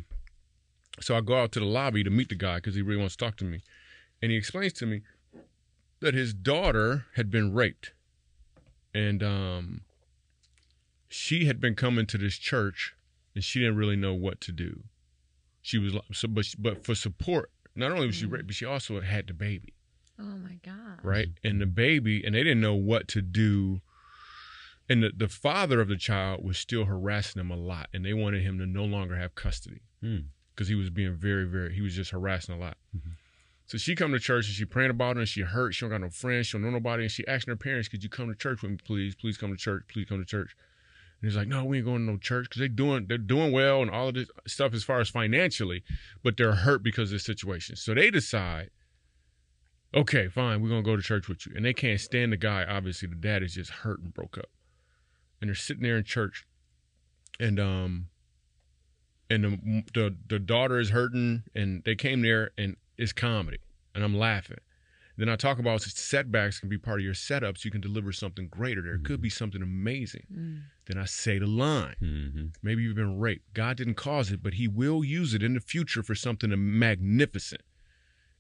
[0.99, 3.15] So I go out to the lobby to meet the guy because he really wants
[3.15, 3.61] to talk to me.
[4.21, 5.01] And he explains to me
[5.99, 7.93] that his daughter had been raped.
[8.93, 9.81] And um,
[11.09, 12.95] she had been coming to this church
[13.35, 14.83] and she didn't really know what to do.
[15.61, 18.65] She was like, so, but, but for support, not only was she raped, but she
[18.65, 19.73] also had the baby
[20.19, 20.99] Oh my god.
[21.03, 21.27] right?
[21.43, 23.81] And the baby, and they didn't know what to do
[24.89, 28.13] and the, the father of the child was still harassing him a lot, and they
[28.13, 30.17] wanted him to no longer have custody Hmm.
[30.55, 31.73] because he was being very, very.
[31.75, 32.77] He was just harassing a lot.
[33.67, 35.73] So she come to church and she praying about it and she hurt.
[35.73, 36.47] She don't got no friends.
[36.47, 37.03] She don't know nobody.
[37.03, 39.13] And she asking her parents, "Could you come to church with me, please?
[39.13, 39.83] Please come to church.
[39.89, 40.55] Please come to church."
[41.21, 43.51] And he's like, "No, we ain't going to no church because they doing they're doing
[43.51, 45.83] well and all of this stuff as far as financially,
[46.23, 47.75] but they're hurt because of this situation.
[47.75, 48.69] So they decide,
[49.93, 51.51] okay, fine, we're gonna go to church with you.
[51.53, 52.63] And they can't stand the guy.
[52.63, 54.49] Obviously, the dad is just hurt and broke up.
[55.41, 56.47] And they're sitting there in church,
[57.37, 58.07] and um,
[59.29, 63.59] and the the, the daughter is hurting, and they came there, and it's comedy,
[63.93, 64.59] and I'm laughing.
[65.17, 68.11] Then I talk about setbacks can be part of your setup, so you can deliver
[68.11, 68.83] something greater.
[68.83, 70.27] There could be something amazing.
[70.85, 71.95] Then I say the line.
[72.01, 72.45] Mm-hmm.
[72.61, 73.53] Maybe you've been raped.
[73.55, 77.61] God didn't cause it, but He will use it in the future for something magnificent.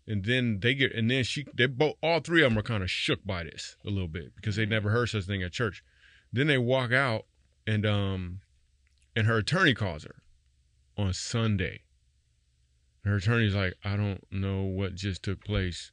[0.05, 2.83] And then they get, and then she, they both, all three of them are kind
[2.83, 5.83] of shook by this a little bit because they never heard such thing at church.
[6.31, 7.25] Then they walk out,
[7.65, 8.41] and um,
[9.15, 10.15] and her attorney calls her
[10.95, 11.81] on Sunday.
[13.07, 15.91] Her attorney's like, I don't know what just took place,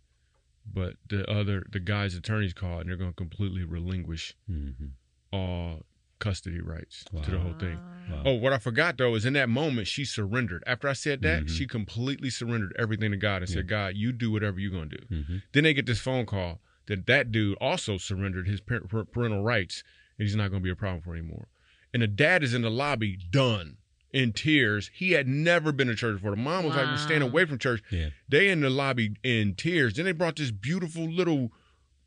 [0.72, 4.86] but the other, the guy's attorney's called, and they're going to completely relinquish Mm-hmm.
[5.32, 5.82] all
[6.20, 7.78] custody rights to the whole thing.
[8.10, 8.22] Wow.
[8.24, 10.62] Oh, what I forgot though is in that moment she surrendered.
[10.66, 11.48] After I said that, Mhm.
[11.50, 15.04] she completely surrendered everything to God and said, "God, you do whatever you're gonna do."
[15.10, 15.42] Mhm.
[15.52, 19.42] Then they get this phone call that that dude also surrendered his par- par- parental
[19.42, 19.82] rights
[20.18, 21.48] and he's not gonna be a problem for anymore.
[21.92, 23.76] And the dad is in the lobby, done
[24.14, 24.90] in tears.
[24.94, 26.30] He had never been to church before.
[26.30, 28.10] The mom was like, "We're staying away from church." Yeah.
[28.28, 29.94] They in the lobby in tears.
[29.94, 31.50] Then they brought this beautiful little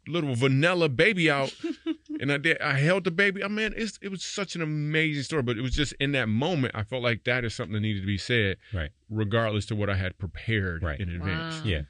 [0.08, 1.54] little vanilla baby out
[2.22, 3.44] and I did I held the baby.
[3.44, 6.30] I mean, it's it was such an amazing story, but it was just in that
[6.30, 8.90] moment I felt like that is something that needed to be said, Right.
[9.10, 10.98] regardless to what I had prepared Right.
[11.00, 11.58] in advance.
[11.60, 11.66] Wow.
[11.66, 11.82] Yeah.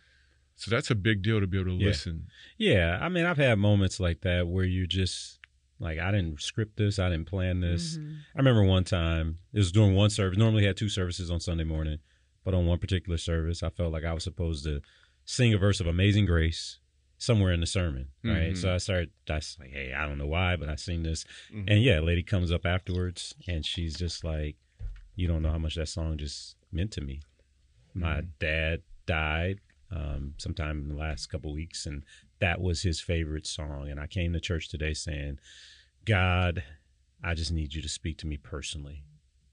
[0.55, 1.85] So that's a big deal to be able to Yeah.
[1.89, 2.25] listen.
[2.57, 5.36] Yeah, I mean, I've had moments like that where you just
[5.79, 7.97] like, I didn't script this, I didn't plan this.
[7.97, 8.17] Mhm.
[8.35, 10.37] I remember one time it was during one service.
[10.37, 11.99] Normally had two services on Sunday morning,
[12.43, 14.81] but on one particular service, I felt like I was supposed to
[15.25, 16.79] sing a verse of Amazing Grace
[17.19, 18.53] somewhere in the sermon, right?
[18.53, 18.57] Mhm.
[18.57, 19.09] So I started.
[19.29, 21.65] I was like, hey, I don't know why, but I sing this, Mhm.
[21.67, 24.55] and yeah, a lady comes up afterwards, and she's just like,
[25.15, 27.21] you don't know how much that song just meant to me.
[27.93, 28.29] My Mhm.
[28.39, 29.59] dad died
[29.89, 32.03] um, sometime in the last couple weeks, and
[32.39, 33.89] that was his favorite song.
[33.89, 35.39] And I came to church today saying,
[36.05, 36.63] God,
[37.23, 39.03] I just need you to speak to me personally.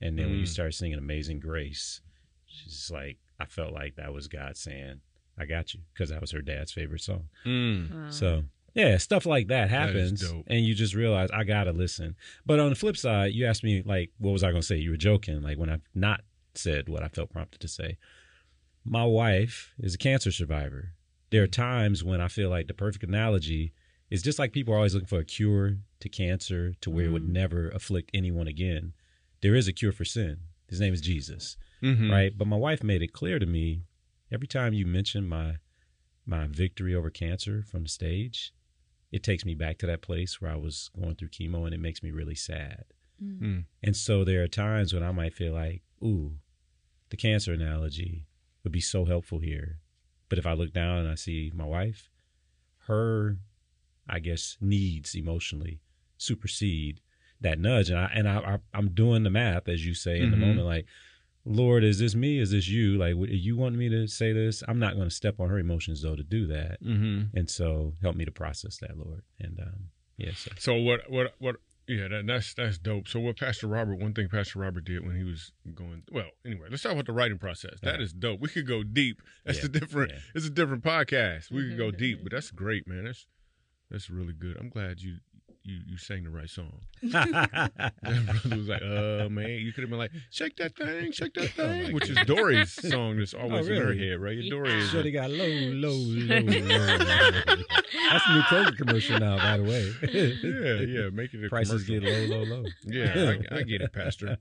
[0.00, 0.48] And then when you Mm.
[0.52, 2.00] start singing Amazing Grace,
[2.46, 5.00] she's like, I felt like that was God saying,
[5.38, 7.28] I got you, because that was her dad's favorite song.
[7.44, 7.90] Mm.
[7.90, 8.10] Wow.
[8.10, 8.44] So,
[8.74, 10.30] yeah, stuff like that That is happens.
[10.30, 10.44] dope.
[10.46, 12.16] and you just realize, I got to listen.
[12.44, 14.76] But on the flip side, you asked me, like, what was I going to say?
[14.76, 16.20] You were joking, like, when I've not
[16.54, 17.98] said what I felt prompted to say.
[18.84, 20.90] My wife is a cancer survivor.
[21.34, 23.72] There are times when I feel like the perfect analogy
[24.08, 27.10] is just like people are always looking for a cure to cancer to where it
[27.10, 27.30] would Mhm.
[27.30, 28.92] never afflict anyone again.
[29.40, 30.42] There is a cure for sin.
[30.68, 32.08] His name is Jesus, Mhm.
[32.08, 32.38] right?
[32.38, 33.82] But my wife made it clear to me
[34.30, 35.56] every time you mention my
[36.24, 38.52] my victory over cancer from the stage,
[39.10, 41.80] it takes me back to that place where I was going through chemo and it
[41.80, 42.84] makes me really sad.
[43.20, 43.64] Mm.
[43.82, 46.38] And so there are times when I might feel like, ooh,
[47.10, 48.28] the cancer analogy
[48.62, 49.80] would be so helpful here.
[50.34, 52.10] But if I look down and I see my wife,
[52.88, 53.36] her,
[54.08, 55.78] I guess, needs emotionally
[56.18, 57.00] supersede
[57.40, 57.88] that nudge.
[57.88, 60.40] And I and I, I I'm doing the math as you say in the Mhm.
[60.40, 60.86] moment, like,
[61.44, 62.40] Lord, is this me?
[62.40, 62.96] Is this you?
[62.98, 64.64] Like, you want me to say this?
[64.66, 66.82] I'm not going to step on her emotions though to do that.
[66.82, 67.36] Mm-hmm.
[67.36, 69.22] And so help me to process that, Lord.
[69.38, 73.08] And um, yeah, so So what what what yeah, that, that's that's dope.
[73.08, 76.68] So what Pastor Robert, one thing Pastor Robert did when he was going well, anyway,
[76.70, 77.78] let's talk about the writing process.
[77.82, 78.02] That Alright.
[78.02, 78.40] is dope.
[78.40, 79.20] We could go deep.
[79.44, 80.18] That's Yeah, a different yeah.
[80.34, 81.50] it's a different podcast.
[81.50, 83.04] We could go deep, but that's great, man.
[83.04, 83.26] That's
[83.90, 84.56] that's really good.
[84.58, 85.16] I'm glad you
[85.66, 86.80] you you sang the right song.
[87.02, 91.32] That brother was like, uh man, you could have been like, shake that thing, shake
[91.34, 94.36] that Oh, thing, which is Dory's song that's always Oh, in her head, right?
[94.36, 94.50] Yeah.
[94.50, 97.56] Dory is Shorty got low, low, low, low.
[98.14, 99.92] That's a new Kroger commercial now, by the way.
[100.12, 102.08] yeah, yeah, make it a Prices commercial.
[102.08, 102.64] get low, low, low.
[102.84, 104.36] Yeah, I, I get it, Pastor.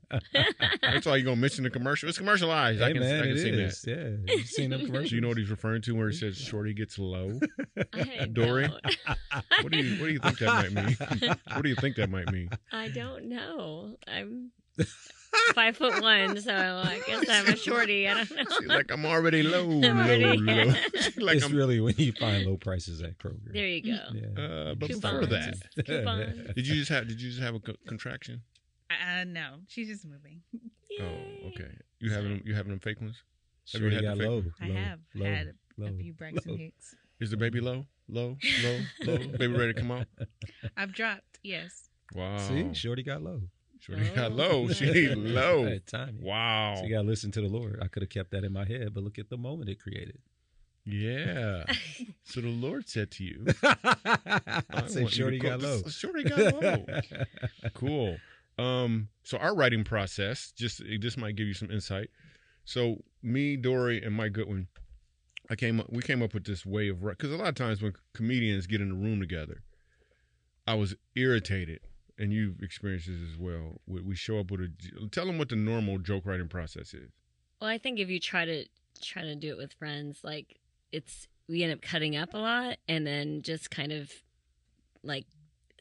[0.82, 2.08] That's why you're gonna mention the commercial.
[2.08, 2.80] It's commercialized.
[2.80, 3.82] I can, man, I can it see is.
[3.82, 3.90] that.
[4.26, 5.10] Yeah, you've seen them commercials.
[5.10, 7.40] Do you know what he's referring to where he says "Shorty gets low"?
[7.92, 8.68] I Dory?
[9.62, 11.36] What do you What do you think that might mean?
[11.52, 12.50] what do you think that might mean?
[12.70, 13.96] I don't know.
[14.06, 14.50] I'm
[15.54, 18.08] five foot one, so I guess I'm a shorty.
[18.08, 18.42] I don't know.
[18.58, 20.72] She's like, I'm already low, low, I'm already- low.
[21.00, 21.54] She's like, it's I'm.
[21.54, 23.52] really when you find low prices at Kroger.
[23.52, 23.98] There you go.
[24.12, 24.42] Yeah.
[24.42, 25.00] Uh, but Coupons.
[25.00, 25.54] before that,
[25.86, 26.52] Coupons.
[26.54, 28.42] did you just have Did you just have a co- contraction?
[28.90, 30.42] Uh, no, she's just moving.
[31.00, 31.70] Oh, okay.
[32.00, 33.22] You having them, You having them fake ones?
[33.72, 34.44] Have you Shorty had got the fake- low.
[34.60, 36.58] I low, have low, had a, low, a few Braxton low.
[36.58, 36.94] Hicks.
[37.20, 39.16] Is the baby low, low, low, low?
[39.38, 40.06] baby ready to come out?
[40.76, 41.88] I've dropped, yes.
[42.14, 42.36] Wow.
[42.38, 43.40] See, Shorty got low.
[43.84, 44.68] Shorty got low.
[44.72, 45.64] She low.
[45.64, 46.22] Had timing.
[46.22, 46.76] Wow.
[46.76, 47.80] So you gotta listen to the Lord.
[47.82, 50.18] I could have kept that in my head, but look at the moment it created.
[50.86, 51.64] Yeah.
[52.24, 55.82] so the Lord said to you, I said want you to Shorty got low.
[55.88, 56.86] Shorty got low.
[57.74, 58.16] cool.
[58.58, 62.08] Um, so our writing process, just this might give you some insight.
[62.64, 64.68] So me, Dory, and Mike Goodwin,
[65.50, 65.86] I came up.
[65.90, 68.80] We came up with this way of because a lot of times when comedians get
[68.80, 69.62] in a room together,
[70.66, 71.80] I was irritated,
[72.18, 73.80] and you've experienced this as well.
[73.86, 74.70] We, we show up with a
[75.10, 77.10] tell them what the normal joke writing process is.
[77.60, 78.64] Well, I think if you try to
[79.02, 80.58] try to do it with friends, like
[80.92, 84.10] it's we end up cutting up a lot, and then just kind of
[85.02, 85.26] like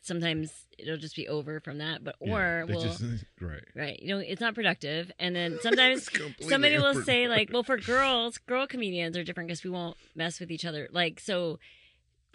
[0.02, 2.04] sometimes it'll just be over from that.
[2.04, 3.02] But or they we'll just-
[3.41, 3.63] right.
[3.76, 5.12] right, you know, it's not productive.
[5.19, 6.10] And then sometimes
[6.41, 10.39] somebody will say like, well, for girls, girl comedians are different because we won't mess
[10.39, 10.89] with each other.
[10.91, 11.60] Like so,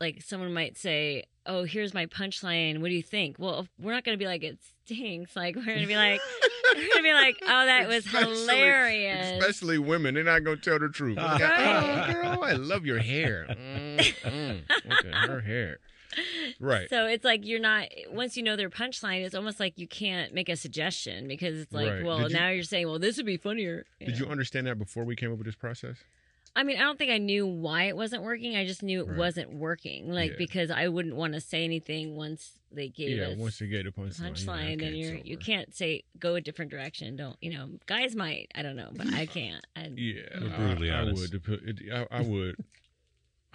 [0.01, 1.25] like someone might say.
[1.51, 2.81] Oh, here's my punchline.
[2.83, 3.37] What do you think?
[3.39, 5.35] Well, we're not going to be like it stinks.
[5.35, 6.21] Like we're going to be like,
[6.77, 9.43] we're going to be like, oh, that was hilarious.
[9.43, 11.17] Especially women, they're not gonna tell the truth.
[11.39, 12.09] Right.
[12.09, 13.47] Oh, girl, I love your hair.
[13.59, 15.79] Mm, mm, look at her hair.
[16.61, 16.89] Right.
[16.91, 20.33] So it's like you're not once you know their punchline, it's almost like you can't
[20.35, 22.05] make a suggestion because it's like, Right.
[22.05, 23.85] well, you- now you're saying, well, this would be funnier.
[24.01, 25.97] Did you understand that before we came up with this process?
[26.59, 28.57] I mean, I don't think I knew why it wasn't working.
[28.57, 29.17] I just knew it Right.
[29.17, 30.37] wasn't working, like Yeah.
[30.39, 33.29] because I wouldn't want to say anything once they gave yeah.
[33.29, 36.03] us Once they get the punchline, you're punchline, like, then you're it's you can't say
[36.19, 37.15] go a different direction.
[37.15, 37.71] Don't you know?
[37.87, 39.65] Guys might, I don't know, but I can't.
[39.77, 41.33] I, Yeah, You're I- brutally I, would.
[41.33, 42.57] It- I, I would.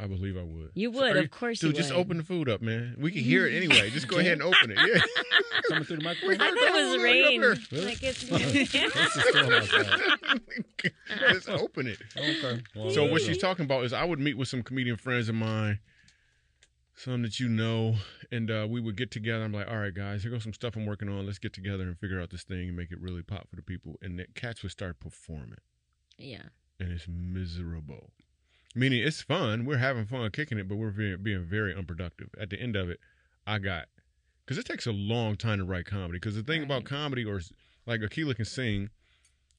[0.04, 0.72] I believe I would.
[0.74, 2.00] You would, are of course you Dude, just would.
[2.00, 2.96] open the food up, man.
[3.00, 3.90] We can hear it anyway.
[3.90, 4.78] Just go ahead and open it.
[4.78, 5.02] Yeah.
[5.70, 6.42] Coming through the microphone.
[6.42, 7.44] I thought it was Look rain.
[7.44, 7.86] up there.
[7.86, 10.42] Like it's It's a storm outside.
[11.32, 12.00] just open it.
[12.18, 12.62] Okay.
[12.76, 15.36] Well, So what she's talking about is I would meet with some comedian friends of
[15.36, 15.80] mine,
[16.96, 17.96] some that you know,
[18.32, 19.44] and uh, we would get together.
[19.44, 21.26] I'm like, all right, guys, here goes some stuff I'm working on.
[21.26, 23.62] Let's get together and figure out this thing and make it really pop for the
[23.64, 23.96] people.
[24.02, 25.60] And the cats would start performing,
[26.18, 26.44] yeah.
[26.80, 28.12] and it's miserable.
[28.76, 29.66] Meaning it's fun.
[29.66, 32.30] We're having fun kicking it, but we're being, being very unproductive.
[32.40, 33.00] At the end of it,
[33.46, 33.88] I got
[34.46, 36.14] because it takes a long time to write comedy.
[36.14, 37.40] Because the thing about comedy, or
[37.86, 38.90] like Akila can sing,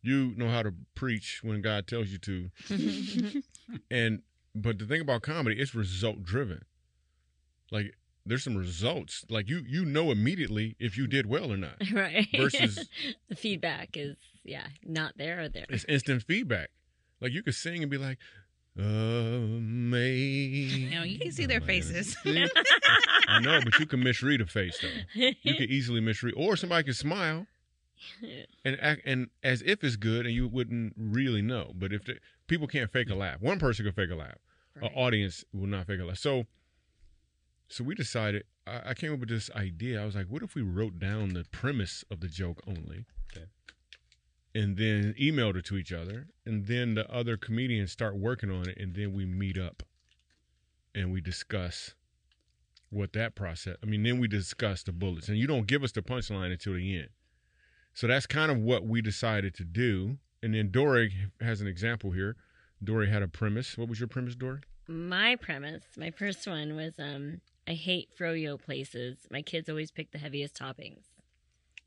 [0.03, 2.51] you know how to preach when God tells you to,
[3.91, 4.23] and
[4.55, 6.65] but the thing about comedy, it's result driven.
[7.71, 7.95] Like
[8.27, 9.25] there's some results.
[9.29, 11.77] Like you you know immediately if you did well or not.
[11.93, 12.29] right.
[12.37, 12.89] Versus-
[13.29, 15.67] the feedback is yeah not there or there.
[15.69, 16.71] It's instant feedback.
[17.21, 18.19] Like you could sing and be like,
[18.77, 20.11] amazing.
[20.91, 22.17] No, you can see their faces.
[23.29, 24.89] I know, but you can misread a face though.
[25.15, 27.47] You can easily misread, or somebody can smile
[28.65, 31.73] and act and as if it's good, and you wouldn't really know.
[31.75, 34.39] But if the, people can't fake a laugh, one person can fake a laugh.
[34.77, 34.91] Right.
[34.91, 36.19] An audience will not fake a laugh.
[36.19, 36.47] So,
[37.69, 38.45] so we decided.
[38.67, 40.03] I, I came up with this idea.
[40.03, 43.05] I was like, what if we wrote down the premise of the joke only?
[43.33, 43.47] Okay.
[44.55, 48.69] And then emailed it to each other, and then the other comedians start working on
[48.69, 49.83] it, and then we meet up,
[50.95, 51.95] and we discuss
[52.91, 53.77] what that process.
[53.83, 56.75] I mean, then we discuss the bullets, and you don't give us the punchline until
[56.75, 57.09] the end.
[57.95, 60.19] So that's kind of what we decided to do.
[60.43, 62.37] And then Dory has an example here.
[62.83, 63.79] Dory had a premise.
[63.79, 64.61] What was your premise, Dory?
[64.87, 69.27] My premise, my first one was um I hate froyo places.
[69.31, 71.05] My kids always pick the heaviest toppings.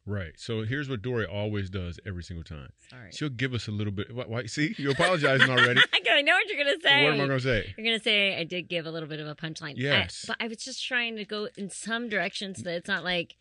[0.07, 0.31] Right.
[0.37, 2.69] So here's what Dory always does every single time.
[2.89, 3.11] Sorry.
[3.11, 4.15] She'll give us a little bit.
[4.15, 4.23] Why?
[4.25, 5.81] why see, you're apologizing already.
[6.09, 7.03] I know what you're gonna say.
[7.03, 7.73] what am I going to say?
[7.77, 9.71] You're gonna say I did give a little bit of a punchline.
[9.71, 10.23] I- Yes.
[10.27, 13.35] but I was just trying to go in some direction so that it's not like,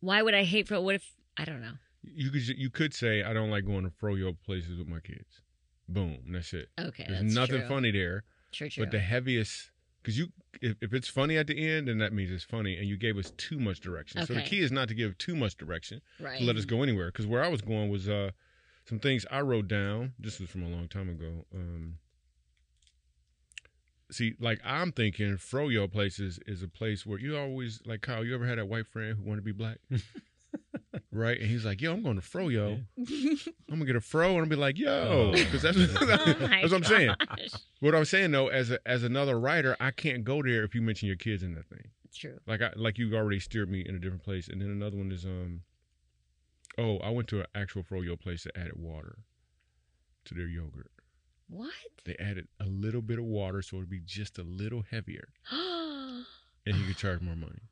[0.00, 0.80] why would I hate fro?
[0.82, 1.72] What if I don't know?
[2.04, 5.40] You could you could say I don't like going to froyo places with my kids.
[5.88, 6.18] Boom.
[6.28, 6.68] That's it.
[6.78, 7.68] Okay, There's nothing true.
[7.68, 8.22] funny there.
[8.52, 8.84] True, true.
[8.84, 9.70] But the heaviest,
[10.02, 10.28] because you,
[10.60, 13.16] if, if it's funny at the end, then that means it's funny, and you gave
[13.16, 14.20] us too much direction.
[14.20, 14.26] okay.
[14.26, 16.38] So the key is not to give too much direction right.
[16.38, 17.06] to let us go anywhere.
[17.06, 18.30] Because where I was going was uh,
[18.84, 20.14] some things I wrote down.
[20.18, 21.46] This was from a long time ago.
[21.54, 21.98] Um,
[24.10, 28.24] see, like I'm thinking, froyo places is a place where you always like Kyle.
[28.24, 29.78] You ever had a white friend who wanted to be black?
[31.14, 32.82] Right, and he's like, "Yo, I'm going to froyo.
[32.98, 35.32] I'm gonna get a fro, and I'll be like, yo, Oh.
[35.32, 37.14] because that's, Oh that's what I'm saying.
[37.80, 40.80] What I'm saying though, as a, as another writer, I can't go there if you
[40.80, 41.88] mention your kids in that thing.
[42.14, 42.38] True.
[42.46, 44.46] Like I like you already steered me in a different place.
[44.48, 45.62] And then another one is um
[46.78, 49.18] oh, I went to an actual froyo place that added water
[50.26, 50.92] to their yogurt.
[51.48, 51.72] What?
[52.04, 56.22] They added a little bit of water so it'd be just a little heavier oh
[56.66, 57.62] and he could charge more money.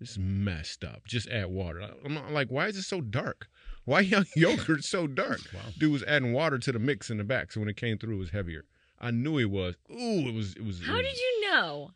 [0.00, 1.04] This is messed up.
[1.06, 1.80] Just add water.
[2.04, 3.48] I'm not like, why is it so dark?
[3.84, 5.40] Why young yogurt so dark?
[5.52, 5.60] Wow.
[5.78, 8.16] Dude was adding water to the mix in the back, so when it came through,
[8.16, 8.64] it was heavier.
[9.00, 9.74] I knew it was.
[9.90, 10.54] Ooh, it was.
[10.54, 10.80] It was.
[10.80, 11.90] it How was- did you know?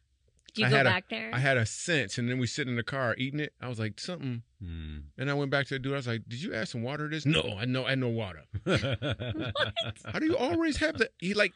[0.55, 1.31] Do you I go back a, there?
[1.33, 3.55] I had a sense, and then we sit in the car eating it.
[3.61, 4.99] I was like something, Hmm.
[5.17, 5.95] and I went back to the dude.
[5.95, 8.09] I was like, "Did you add some water to this?" No, I know, I know
[8.11, 8.43] water.
[8.67, 11.13] How do you always have that?
[11.19, 11.53] He like,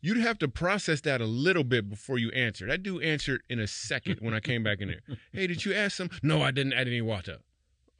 [0.00, 2.66] you'd have to process that a little bit before you answer.
[2.66, 5.00] That dude answered in a second when I came back in there.
[5.32, 6.10] Hey, did you add some?
[6.22, 7.38] No, I didn't add any water.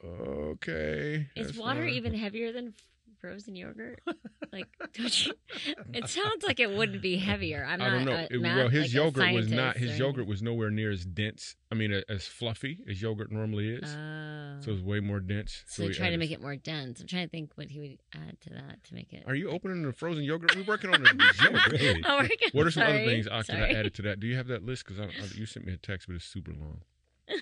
[0.04, 1.28] Okay.
[1.36, 1.90] Is water fine.
[1.90, 2.74] even heavier than f-
[3.20, 4.00] frozen yogurt?
[4.50, 5.34] Like, don't you?
[5.92, 7.66] It sounds like it wouldn't be heavier.
[7.68, 7.90] I'm I not.
[7.96, 8.12] don't know.
[8.14, 9.76] a It- math- well, his like yogurt was not.
[9.76, 11.54] His or yogurt was nowhere near as dense.
[11.70, 13.84] I mean, a- as fluffy as yogurt normally is.
[13.94, 14.56] Oh.
[14.60, 15.64] so it's way more dense.
[15.66, 16.98] So, he try to make it more dense.
[17.02, 19.24] I'm trying to think what he would add to that to make it.
[19.26, 20.56] Are you opening the frozen yogurt?
[20.56, 21.66] We're working on the yogurt.
[21.72, 22.02] Really?
[22.06, 22.28] Oh, we're.
[22.52, 23.74] What are some other things Ak, that I Sorry.
[23.76, 24.18] added to that?
[24.18, 24.86] Do you have that list?
[24.86, 26.80] Because I, I, you sent me a text, but it's super long.
[27.28, 27.34] I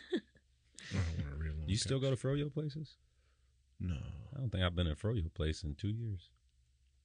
[0.92, 1.68] don't want to read long.
[1.68, 2.96] You still go to Froyo places?
[3.80, 3.94] No.
[4.34, 6.30] I don't think I've been at a Froyo place in two years.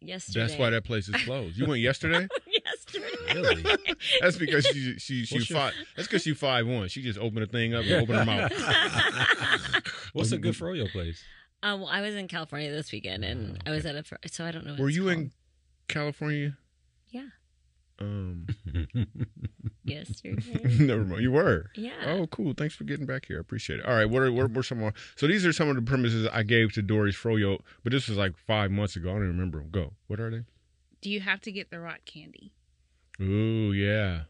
[0.03, 0.39] Yesterday.
[0.47, 1.57] That's why that place is closed.
[1.57, 2.27] You went yesterday.
[2.65, 3.05] Yesterday.
[3.35, 3.63] Really?
[4.19, 5.73] That's because she she she What's your- five.
[5.95, 6.87] That's because she five one.
[6.87, 8.51] She just opened the thing up and opened her mouth.
[10.13, 11.23] What's a good Froyo place?
[11.63, 14.01] Um, well, I was in California this weekend, and I was at a.
[14.03, 14.71] fr- So I don't know.
[14.71, 15.17] What Were it's you called.
[15.17, 15.31] in
[15.87, 16.57] California?
[17.09, 17.27] Yeah.
[18.01, 18.47] Um,
[19.83, 20.75] Yesterday.
[20.79, 21.21] never mind.
[21.21, 21.69] You were.
[21.75, 21.91] Yeah.
[22.05, 22.53] Oh, cool.
[22.55, 23.37] Thanks for getting back here.
[23.37, 23.85] I appreciate it.
[23.85, 24.09] All right.
[24.09, 24.93] What are, what are some more?
[25.15, 28.17] So these are some of the premises I gave to Dory's Froyo, but this was
[28.17, 29.09] like five months ago.
[29.09, 29.69] I don't even remember them.
[29.71, 29.93] Go.
[30.07, 30.43] What are they?
[31.01, 32.53] Do you have to get the rock candy?
[33.19, 34.23] Ooh, yeah.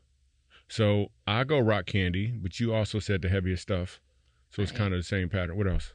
[0.68, 4.00] So I go rock candy, but you also said the heaviest stuff.
[4.52, 4.80] So it's Right.
[4.80, 5.58] kind of the same pattern.
[5.58, 5.94] What else?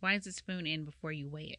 [0.00, 1.58] Why is the spoon in before you weigh it?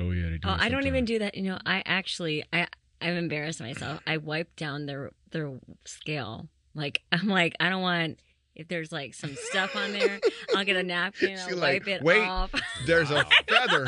[0.00, 0.48] Oh yeah, they do.
[0.48, 1.36] Oh, it I don't even do that.
[1.36, 2.66] You know, I actually, I,
[3.00, 4.00] I've embarrassed myself.
[4.06, 5.52] I wipe down their their
[5.84, 6.48] scale.
[6.74, 8.20] Like I'm like, I don't want.
[8.56, 10.20] If there's like some stuff on there,
[10.54, 11.36] I'll get a napkin.
[11.38, 12.52] She I'll like, wipe it "Wait, off.
[12.84, 13.86] There's a feather.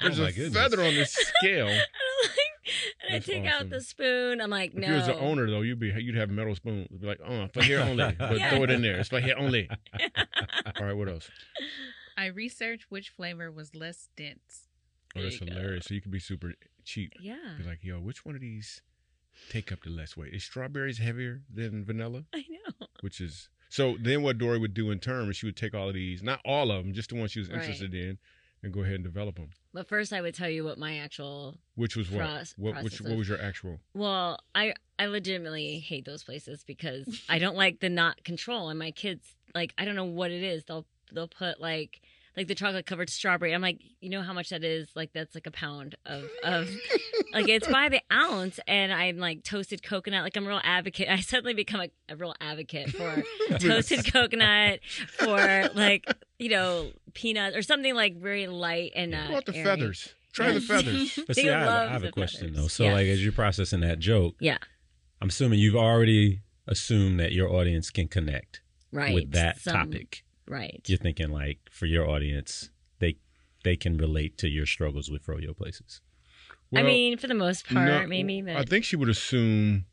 [0.00, 0.54] There's Oh, a goodness.
[0.54, 1.68] feather on the scale.
[3.06, 3.66] and I take awesome.
[3.66, 4.40] out the spoon.
[4.40, 4.82] I'm like, no.
[4.82, 6.88] If you was the owner though, you'd be you'd have metal spoon.
[6.90, 8.50] You'd be like, oh, for here only, but Yeah.
[8.50, 8.98] throw it in there.
[8.98, 9.68] It's for here only.
[10.80, 11.30] All right, what else?
[12.16, 14.66] I researched which flavor was less dense.
[15.16, 15.58] Oh, that's There you go.
[15.60, 15.84] hilarious.
[15.84, 16.54] So you could be super
[16.88, 17.12] cheap.
[17.20, 18.82] Yeah, Be like, yo, which one of these
[19.50, 20.32] take up the less weight?
[20.34, 22.24] Is strawberries heavier than vanilla?
[22.34, 22.86] I know.
[23.00, 23.96] Which is so.
[24.00, 26.40] Then what Dory would do in turn is she would take all of these, not
[26.44, 27.58] all of them, just the ones she was Right.
[27.60, 28.18] interested in,
[28.62, 29.50] and go ahead and develop them.
[29.72, 31.58] But first, I would tell you what my actual.
[31.76, 32.22] Which was what?
[32.56, 32.82] What?
[32.82, 32.94] Which?
[32.94, 33.80] process What was- was your actual?
[33.94, 38.78] Well, I I legitimately hate those places because I don't like the not control, and
[38.78, 40.64] my kids like I don't know what it is.
[40.64, 42.00] They'll they'll put like
[42.38, 43.52] like the chocolate covered strawberry.
[43.52, 44.88] I'm like, you know how much that is?
[44.94, 46.68] Like that's like a pound of of
[47.34, 50.22] like it's by the ounce, and I'm like toasted coconut.
[50.22, 51.08] Like I'm a real advocate.
[51.10, 53.22] I suddenly become a, a real advocate for
[53.58, 54.80] toasted coconut,
[55.18, 56.06] for like
[56.38, 59.64] you know peanuts or something like very light and uh, What the airy.
[59.64, 60.14] feathers?
[60.32, 61.18] Try the feathers.
[61.26, 62.56] But see, I have, I have a question feathers.
[62.56, 62.68] though.
[62.68, 62.92] So, Yes.
[62.94, 64.58] like, as you're processing that joke, Yeah,
[65.20, 68.60] I'm assuming you've already assumed that your audience can connect
[68.92, 69.12] right.
[69.14, 70.22] with that Some- topic.
[70.48, 70.80] Right.
[70.86, 73.16] You're thinking like for your audience, they
[73.64, 76.00] they can relate to your struggles with froyo places.
[76.74, 78.42] I mean, for the most part, no, maybe.
[78.42, 79.86] But I think she would assume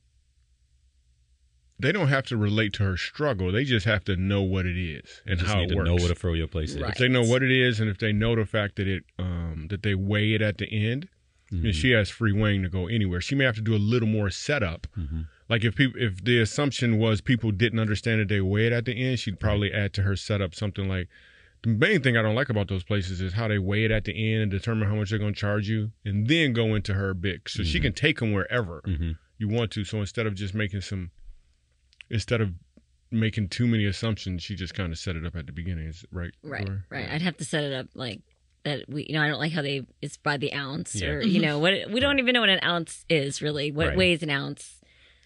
[1.79, 3.51] they don't have to relate to her struggle.
[3.51, 5.87] They just have to know what it is and just how need it to works.
[5.87, 6.81] know what a froyo place is.
[6.81, 6.91] Right.
[6.91, 9.67] If they know what it is, and if they know the fact that it um,
[9.69, 11.09] that they weigh it at the end,
[11.51, 11.63] Mhm.
[11.63, 13.21] then she has free weighing to go anywhere.
[13.21, 14.87] She may have to do a little more setup.
[14.97, 15.27] Mhm.
[15.47, 18.85] Like if people, if the assumption was people didn't understand that they weigh it at
[18.85, 21.07] the end, she'd probably add to her setup something like.
[21.63, 24.03] The main thing I don't like about those places is how they weigh it at
[24.03, 26.93] the end and determine how much they're going to charge you, and then go into
[26.93, 27.81] her big, so she Mhm.
[27.81, 29.17] can take them wherever Mhm.
[29.39, 29.83] you want to.
[29.83, 31.09] So instead of just making some,
[32.09, 32.53] instead of
[33.09, 35.87] making too many assumptions, she just kind of set it up at the beginning.
[35.87, 36.31] Is right?
[36.43, 36.83] right, Dora?
[36.89, 37.09] right.
[37.09, 38.21] I'd have to set it up like
[38.63, 38.87] that.
[38.87, 41.09] We, you know, I don't like how they it's by the ounce Yeah.
[41.09, 43.71] or you know what we don't even know what an ounce is really.
[43.71, 43.97] What Right.
[43.97, 44.74] weighs an ounce?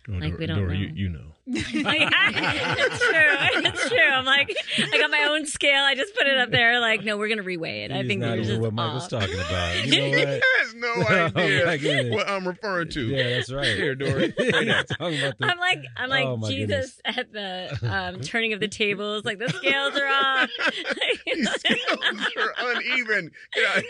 [0.09, 0.79] Oh, Like, Dora, we don't Dora, know.
[0.79, 1.19] You, you know.
[1.51, 3.63] it's true.
[3.65, 3.97] It's true.
[4.11, 5.83] I'm like, I got my own scale.
[5.83, 6.79] I just put it up there.
[6.79, 7.91] Like, no, we're gonna reweigh it.
[7.91, 9.21] I He's think not yours even is what Michael's off.
[9.21, 9.85] talking about.
[9.85, 10.41] You know what?
[10.87, 12.13] Has no Oh, my idea goodness.
[12.15, 13.01] what I'm referring to.
[13.07, 13.75] Yeah, that's right.
[13.77, 14.33] Here, Dory.
[14.37, 18.59] He's about the, I'm like, I'm like Oh, my Jesus at the um, turning of
[18.59, 19.25] the tables.
[19.25, 20.49] Like the scales are off.
[21.25, 23.31] These scales are uneven.
[23.54, 23.83] Get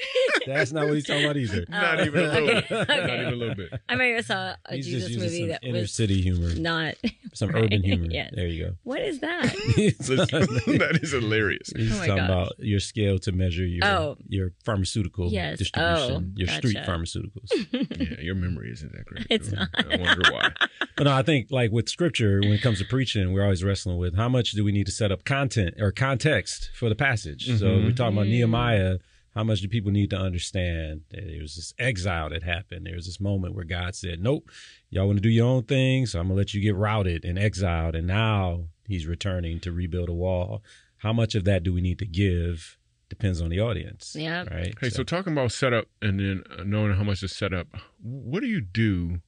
[0.46, 1.66] that's not what he's talking about either.
[1.70, 2.50] Not even a little.
[2.50, 2.88] Okay, bit.
[2.88, 3.22] Not okay.
[3.22, 3.74] even a little bit.
[3.88, 6.22] I might have saw a He's Jesus just using movie some that inner was city
[6.22, 6.96] humor, not.
[7.34, 7.64] some Right.
[7.66, 8.08] urban humor.
[8.10, 8.32] Yes.
[8.36, 8.72] There you go.
[8.84, 9.44] What is that?
[9.44, 11.72] that is hilarious.
[11.76, 12.30] He's Oh my talking gosh.
[12.30, 14.18] about your scale to measure your Oh.
[14.28, 15.58] your pharmaceutical Yes.
[15.60, 16.92] distribution, Oh, your street gotcha.
[16.92, 17.98] pharmaceuticals.
[18.00, 19.28] Yeah, your memory isn't that great.
[19.30, 19.70] It's Dora.
[19.76, 19.92] not.
[19.94, 20.50] I wonder why.
[20.98, 23.98] but no, I think like with scripture, when it comes to preaching, we're always wrestling
[23.98, 27.46] with how much do we need to set up content or context for the passage.
[27.60, 27.84] So Mhm.
[27.86, 28.32] we're talking about Mm.
[28.32, 28.98] Nehemiah.
[29.36, 32.86] How much do people need to understand that there was this exile that happened?
[32.88, 34.50] There was this moment where God said, "Nope,
[34.90, 37.38] y'all want to do your own thing, so I'm gonna let you get routed and
[37.38, 40.64] exiled." And now he's returning to rebuild a wall.
[40.98, 42.78] How much of that do we need to give
[43.10, 44.16] depends on the audience.
[44.18, 44.46] Yeah.
[44.52, 44.74] Right.
[44.80, 47.68] Hey, so, talking about setup and then uh, knowing how much to set up,
[48.02, 49.22] what do you do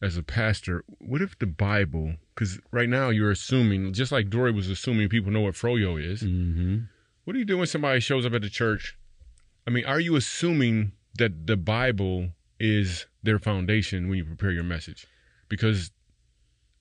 [0.00, 0.84] as a pastor?
[0.98, 5.32] What if the Bible, because right now you're assuming, just like Dory was assuming people
[5.32, 6.80] know what froyo is, hmm
[7.24, 8.98] what do you do when somebody shows up at the church?
[9.64, 14.64] I mean, are you assuming that the Bible is their foundation when you prepare your
[14.64, 15.06] message?
[15.48, 15.92] Because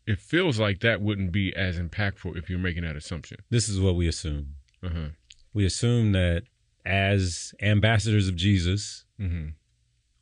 [0.08, 3.38] it feels like that wouldn't be as impactful if you're making that assumption.
[3.52, 4.56] this is what we assume.
[4.84, 5.10] Uh-huh.
[5.54, 6.44] We assume that
[6.86, 9.50] as ambassadors of Jesus, hmm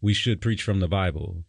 [0.02, 1.44] we should preach from the Bible,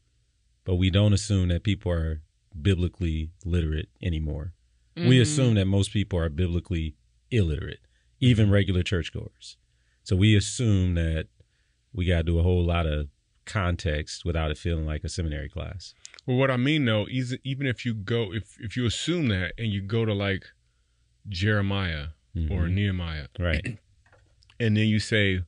[0.65, 2.21] but we don't assume that people are
[2.61, 4.55] biblically literate anymore.
[4.97, 5.23] We Mhm.
[5.23, 6.97] assume that most people are biblically
[7.31, 7.79] illiterate,
[8.19, 9.57] even regular churchgoers.
[10.03, 11.29] So we assume that
[11.93, 13.09] we got to do a whole lot of
[13.45, 15.95] context without it feeling like a seminary class.
[16.27, 19.53] Well, what I mean though, is even if you go, if if you assume that
[19.59, 20.45] and you go to like
[21.29, 22.73] Jeremiah or Mhm.
[22.73, 23.79] Nehemiah, Right.
[24.61, 25.43] and then you say,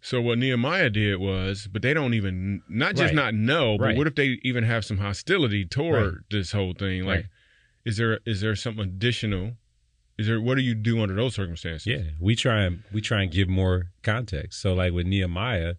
[0.00, 3.14] so what Nehemiah did was, but they don't even not just Right.
[3.14, 3.96] not know, but Right.
[3.96, 6.22] what if they even have some hostility toward Right.
[6.30, 7.04] this whole thing?
[7.04, 7.26] Like,
[7.84, 9.56] is there is there something additional?
[10.18, 11.86] Is there what do you do under those circumstances?
[11.86, 14.60] Yeah, we try and we try and give more context.
[14.60, 15.74] So like with Nehemiah,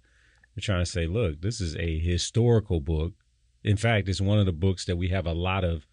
[0.56, 3.14] we're trying to say, look, this is a historical book.
[3.64, 5.86] In fact, it's one of the books that we have a lot of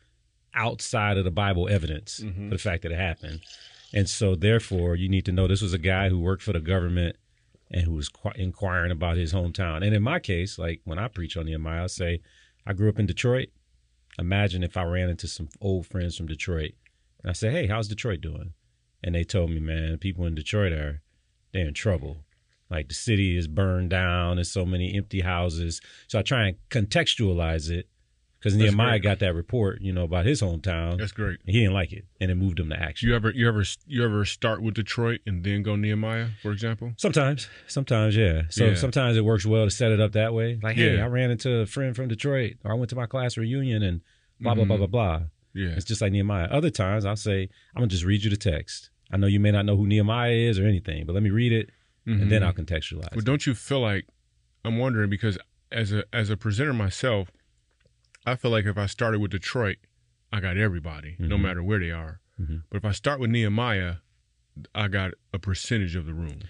[0.55, 2.49] outside of the Bible evidence Mhm.
[2.49, 3.41] for the fact that it happened.
[3.93, 6.61] And so therefore, you need to know this was a guy who worked for the
[6.61, 7.17] government
[7.71, 9.85] and who was qu- inquiring about his hometown.
[9.85, 12.21] And in my case, like when I preach on Nehemiah, I say,
[12.67, 13.49] I grew up in Detroit.
[14.19, 16.73] Imagine if I ran into some old friends from Detroit
[17.23, 18.55] and I say, Hey, how's Detroit doing?
[19.03, 21.03] And they told me, man, people in Detroit are
[21.53, 22.25] they're in trouble.
[22.71, 25.81] Like the city is burned down, there's so many empty houses.
[26.07, 27.89] So I try and contextualize it
[28.41, 29.03] because Nehemiah great.
[29.03, 30.99] got that report, you know, about his hometown.
[30.99, 31.39] That's great.
[31.47, 33.09] He didn't like it, and it moved him to action.
[33.09, 36.93] You ever you ever you ever start with Detroit and then go Nehemiah, for example?
[36.97, 38.43] Sometimes, sometimes, yeah.
[38.49, 38.75] So Yeah.
[38.75, 40.59] sometimes it works well to set it up that way.
[40.63, 41.05] Like, hey, Yeah.
[41.05, 44.01] I ran into a friend from Detroit, or I went to my class reunion, and
[44.41, 44.69] blah blah Mhm.
[44.69, 45.23] blah blah blah.
[45.55, 45.71] Yeah.
[45.71, 46.47] It's just like Nehemiah.
[46.47, 47.43] Other times, I'll say,
[47.75, 48.91] I'm gonna just read you the text.
[49.11, 51.53] I know you may not know who Nehemiah is or anything, but let me read
[51.53, 51.71] it,
[52.07, 52.47] and then Mhm.
[52.47, 53.15] I'll contextualize.
[53.15, 54.07] But don't you feel like
[54.65, 55.37] I'm wondering because
[55.73, 57.31] as a as a presenter myself,
[58.31, 59.79] I feel like if I started with Detroit,
[60.33, 61.43] I got everybody, no Mhm.
[61.43, 62.21] matter where they are.
[62.41, 62.63] Mhm.
[62.71, 63.97] But if I start with Nehemiah,
[64.75, 66.41] I got a percentage of the room.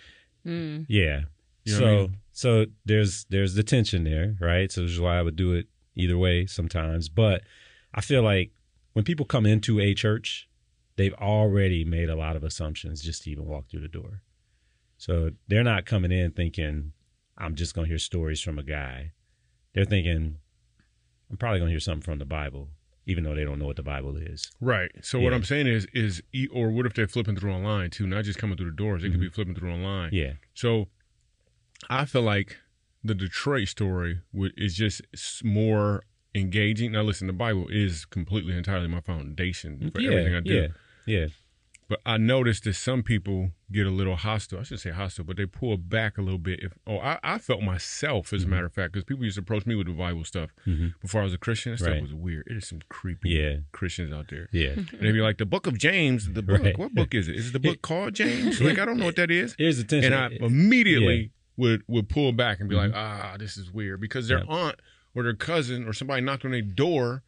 [0.45, 0.87] Mm.
[0.89, 1.25] Yeah.
[1.65, 2.17] You know so I mean?
[2.33, 4.71] so there's there's the tension there, right?
[4.73, 7.09] So this is why I would do it either way sometimes.
[7.09, 7.43] But
[7.95, 8.53] I feel like
[8.93, 10.49] when people come into a church,
[10.97, 14.23] they've already made a lot of assumptions just to even walk through the door.
[14.99, 16.93] So they're not coming in thinking,
[17.39, 19.13] I'm just gonna hear stories from a guy.
[19.75, 20.39] They're thinking,
[21.31, 22.69] I'm probably gonna hear something from the Bible,
[23.07, 24.51] even though they don't know what the Bible is.
[24.61, 24.91] Right.
[25.03, 26.23] So what I'm saying is is
[26.53, 29.03] or what if they're flipping through online too, not just coming through the doors.
[29.03, 29.35] They could be mm-hmm.
[29.35, 30.11] flipping through online.
[30.13, 30.33] Yeah.
[30.55, 30.89] So
[31.89, 32.59] I feel like
[33.03, 35.03] the Detroit story would, is just
[35.45, 36.05] more
[36.35, 36.93] engaging.
[36.93, 40.55] Now, listen, the Bible is completely entirely my foundation for yeah, everything I do.
[40.55, 40.67] Yeah.
[41.07, 41.27] Yeah.
[41.91, 44.61] But I noticed that some people get a little hostile.
[44.61, 46.61] I shouldn't say hostile, but they pull back a little bit.
[46.63, 49.41] If oh, I, I felt myself, as a matter of fact, because people used to
[49.41, 50.95] approach me with the Bible stuff Mhm.
[51.03, 51.73] before I was a Christian.
[51.73, 52.01] That stuff Right.
[52.03, 52.47] was weird.
[52.49, 53.57] It is some creepy Yeah.
[53.73, 54.49] Christians out there.
[54.53, 54.69] Yeah.
[54.75, 56.63] And they'd be like, the book of James, the book.
[56.63, 56.79] Right.
[56.79, 57.35] What book is it?
[57.35, 58.61] Is it the book called James?
[58.61, 59.57] Like, I don't know what that is.
[59.59, 60.13] Here's the tension.
[60.13, 61.29] And I immediately Yeah.
[61.57, 62.79] would would pull back and be Mhm.
[62.79, 64.45] like, ah, this is weird because their Yeah.
[64.49, 64.77] aunt
[65.13, 67.25] or their cousin or somebody knocked on their door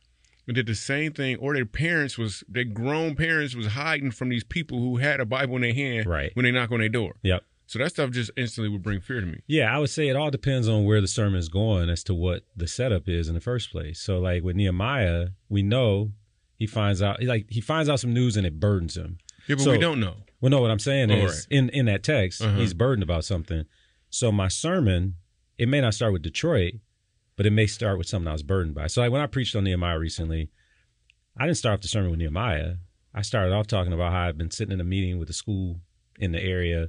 [0.47, 4.29] and did the same thing, or their parents was their grown parents was hiding from
[4.29, 6.31] these people who had a Bible in their hand Right.
[6.35, 7.15] when they knock on their door.
[7.23, 7.45] Yep.
[7.67, 9.39] So that stuff just instantly would bring fear to me.
[9.47, 12.15] Yeah, I would say it all depends on where the sermon is going as to
[12.15, 13.99] what the setup is in the first place.
[14.01, 16.13] So, like with Nehemiah, we know
[16.59, 19.19] he finds out like he finds out some news and it burdens him.
[19.49, 20.17] Yeah, but So- we don't know.
[20.41, 21.57] Well, no, what I'm saying Oh, is right.
[21.59, 22.59] in in that text, Uh-huh.
[22.59, 23.65] he's burdened about something.
[24.11, 25.15] So my sermon,
[25.57, 26.75] it may not start with Detroit,
[27.37, 28.87] but it may start with something I was burdened by.
[28.87, 30.51] So like when I preached on Nehemiah recently,
[31.37, 32.75] I didn't start off the sermon with Nehemiah.
[33.15, 35.81] I started off talking about how I've been sitting in a meeting with a school
[36.19, 36.89] in the area,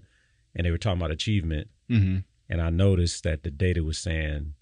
[0.56, 1.70] and they were talking about achievement.
[1.90, 2.20] Mm-hmm.
[2.50, 4.54] And I noticed that the data was saying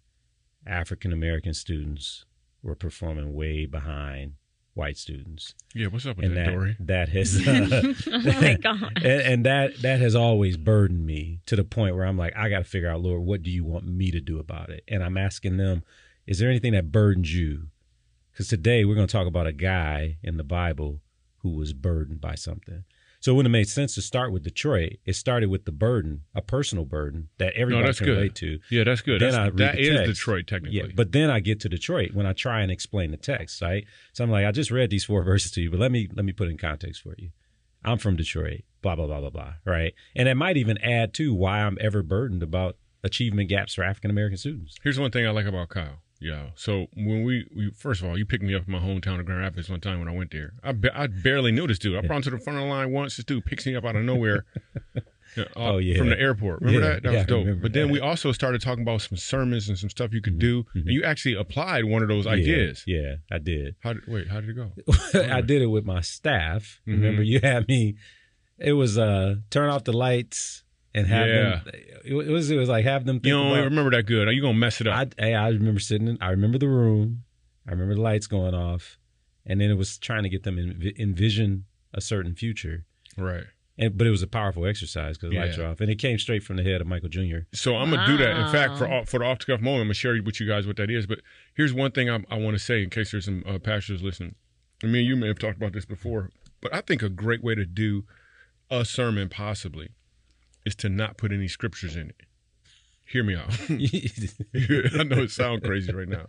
[0.66, 2.26] African American students
[2.62, 4.34] were performing way behind
[4.74, 5.53] white students.
[5.76, 6.76] Yeah, what's up with And that, that, Dory?
[6.80, 8.91] that has uh, Oh my God.
[8.97, 12.49] and, and that that has always burdened me to the point where I'm like, I
[12.49, 14.84] got to figure out, Lord, what do you want me to do about it?
[14.88, 15.84] And I'm asking them,
[16.28, 17.67] is there anything that burdens you?
[18.32, 21.01] Because today we're going to talk about a guy in the Bible
[21.39, 22.84] who was burdened by something.
[23.22, 24.97] So it wouldn't have made sense to start with Detroit.
[25.05, 28.17] It started with the burden, a personal burden that everybody that's can good.
[28.17, 28.59] relate to.
[28.69, 29.22] Yeah, that's good.
[29.22, 30.05] Then That's- I read that the is text.
[30.13, 30.78] Detroit, technically.
[30.80, 33.86] Yeah, but then I get to Detroit when I try and explain the text, right?
[34.13, 36.26] So I'm like, I just read these four verses to you, but let me let
[36.26, 37.30] me put in context for you.
[37.86, 39.93] I'm from Detroit, blah blah blah blah blah, right?
[40.15, 44.09] And it might even add to why I'm ever burdened about achievement gaps for African
[44.11, 44.78] American students.
[44.84, 46.01] Here's one thing I like about Kyle.
[46.22, 46.49] Yeah.
[46.55, 49.26] So when we, we first of all, you picked me up in my hometown of
[49.26, 50.53] Grand Rapids one time when I went there.
[50.63, 51.97] I, ba- I barely knew this dude.
[51.97, 53.17] I brought him to the front of the line once.
[53.17, 54.45] This dude picks me up out of nowhere.
[55.38, 55.97] Uh, Oh, yeah.
[55.97, 56.59] From the airport.
[56.59, 57.03] Remember Yeah, that?
[57.03, 57.61] That yeah, was dope.
[57.61, 57.93] But then that.
[57.93, 60.63] we also started talking about some sermons and some stuff you could do.
[60.63, 60.80] Mm-hmm.
[60.80, 62.84] And you actually applied one of those Yeah, ideas.
[62.86, 63.76] Yeah, I did.
[63.82, 64.74] How did, wait, how did it go?
[65.34, 66.82] I did it with my staff.
[66.86, 66.91] Mhm.
[66.95, 67.95] Remember, you had me.
[68.59, 70.63] It was uh turn off the lights
[70.94, 71.62] and have Yeah.
[71.64, 71.74] them.
[72.04, 73.18] It was it was like have them.
[73.18, 74.28] Think You don't about, remember that good.
[74.28, 74.96] Are you going to mess it up?
[75.18, 76.08] I hey, I remember sitting.
[76.08, 77.24] In, I remember the room.
[77.68, 78.98] I remember the lights going off,
[79.46, 82.86] and then it was trying to get them en- envision a certain future.
[83.18, 83.44] right.
[83.78, 85.64] And but it was a powerful exercise because the lights Yeah.
[85.64, 87.39] are off, and it came straight from the head of Michael Jr.
[87.54, 88.36] So I'm gonna do that.
[88.46, 90.68] In fact, for for the off the cuff moment, I'm gonna share with you guys
[90.68, 91.08] what that is.
[91.08, 91.22] But
[91.56, 94.36] here's one thing I, I want to say in case there's some uh, pastors listening.
[94.84, 96.32] And me and you may have talked about this before,
[96.62, 98.04] but I think a great way to do
[98.70, 99.89] a sermon possibly
[100.66, 102.22] is to not put any scriptures in it.
[103.05, 103.49] Hear me out.
[103.70, 106.26] I know it sounds crazy right now,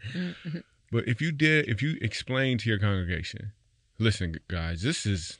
[0.90, 3.52] but if you did, if you explain to your congregation,
[3.98, 5.38] listen, guys, this is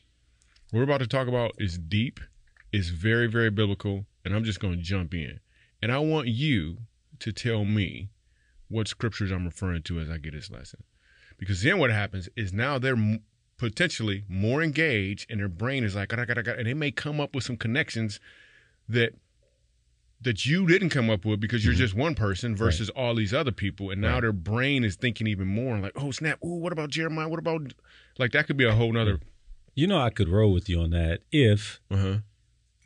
[0.71, 2.21] what we're about to talk about is deep,
[2.73, 5.41] is very, very biblical, and I'm just going to jump in.
[5.83, 6.79] And I want you
[7.19, 8.09] to tell me
[8.69, 10.83] what scriptures I'm referring to as I get this lesson.
[11.39, 13.23] Because then what happens is now they're m-
[13.59, 17.57] potentially more engaged and their brain is like, and they may come up with some
[17.57, 18.19] connections
[18.89, 19.15] that
[20.21, 23.51] that you didn't come up with because you're just one person versus all these other
[23.51, 23.91] people.
[23.91, 24.15] And now Mm-hmm.
[24.15, 24.21] Right.
[24.21, 27.29] their brain is thinking even more like, oh snap, ooh, what about Jeremiah?
[27.29, 27.73] What about
[28.19, 29.19] like that could be a whole nother
[29.75, 32.19] You know, I could roll with you on that if uh-huh.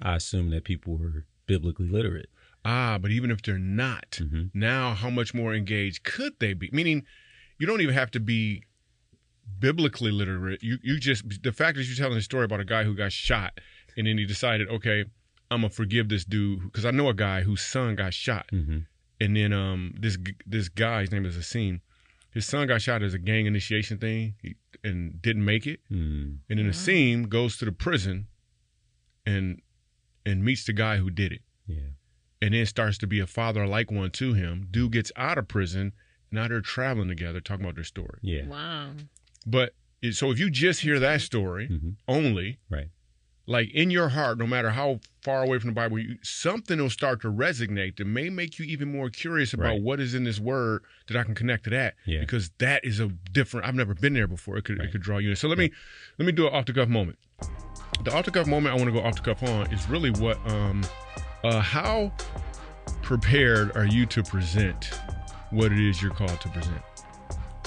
[0.01, 2.31] I assume that people were biblically literate.
[2.65, 4.51] Ah, but even if they're not, Mhm.
[4.55, 6.69] now how much more engaged could they be?
[6.73, 7.05] Meaning,
[7.59, 8.63] you don't even have to be
[9.59, 10.63] biblically literate.
[10.63, 13.13] You you just the fact that you're telling a story about a guy who got
[13.13, 13.61] shot
[13.97, 15.05] and then he decided, okay,
[15.51, 18.79] I'm gonna forgive this dude because I know a guy whose son got shot, Mm-hmm.
[19.21, 21.81] and then um this this guy, his name is Asim,
[22.33, 26.39] his son got shot as a gang initiation thing he, and didn't make it, Mm.
[26.51, 28.27] and then Asim goes to the prison
[29.25, 29.61] and
[30.25, 31.91] and meets the guy who did it Yeah.
[32.43, 34.67] and then starts to be a father like one to him.
[34.71, 35.93] Dude gets out of prison.
[36.33, 38.19] Now they're traveling together, talking about their story.
[38.23, 38.47] Yeah.
[38.47, 38.91] Wow.
[39.47, 39.75] But
[40.11, 41.97] so if you just hear that story Mhm.
[42.09, 42.89] only, Right.
[43.47, 46.91] Like in your heart, no matter how far away from the Bible, you, something will
[46.91, 49.83] start to resonate that may make you even more curious about Right.
[49.83, 51.95] what is in this word that I can connect to that.
[52.05, 52.21] Yeah.
[52.21, 53.67] Because that is a different.
[53.67, 54.57] I've never been there before.
[54.57, 54.89] It could Right.
[54.89, 55.37] it could draw you in.
[55.37, 55.71] So let me
[56.19, 57.19] let me do an off the cuff moment.
[58.05, 60.11] The off the cuff moment I want to go off the cuff on is really
[60.11, 60.83] what um
[61.45, 62.13] uh how
[63.03, 64.91] prepared are you to present
[65.51, 66.83] what it is you're called to present.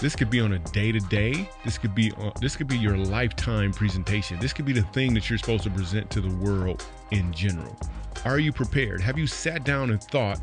[0.01, 1.49] This could be on a day to day.
[1.65, 4.39] This could be on, this could be your lifetime presentation.
[4.39, 7.75] This could be the thing that you're supposed to present to the world in general.
[8.23, 9.01] Are you prepared?
[9.01, 10.39] Have you sat down and thought,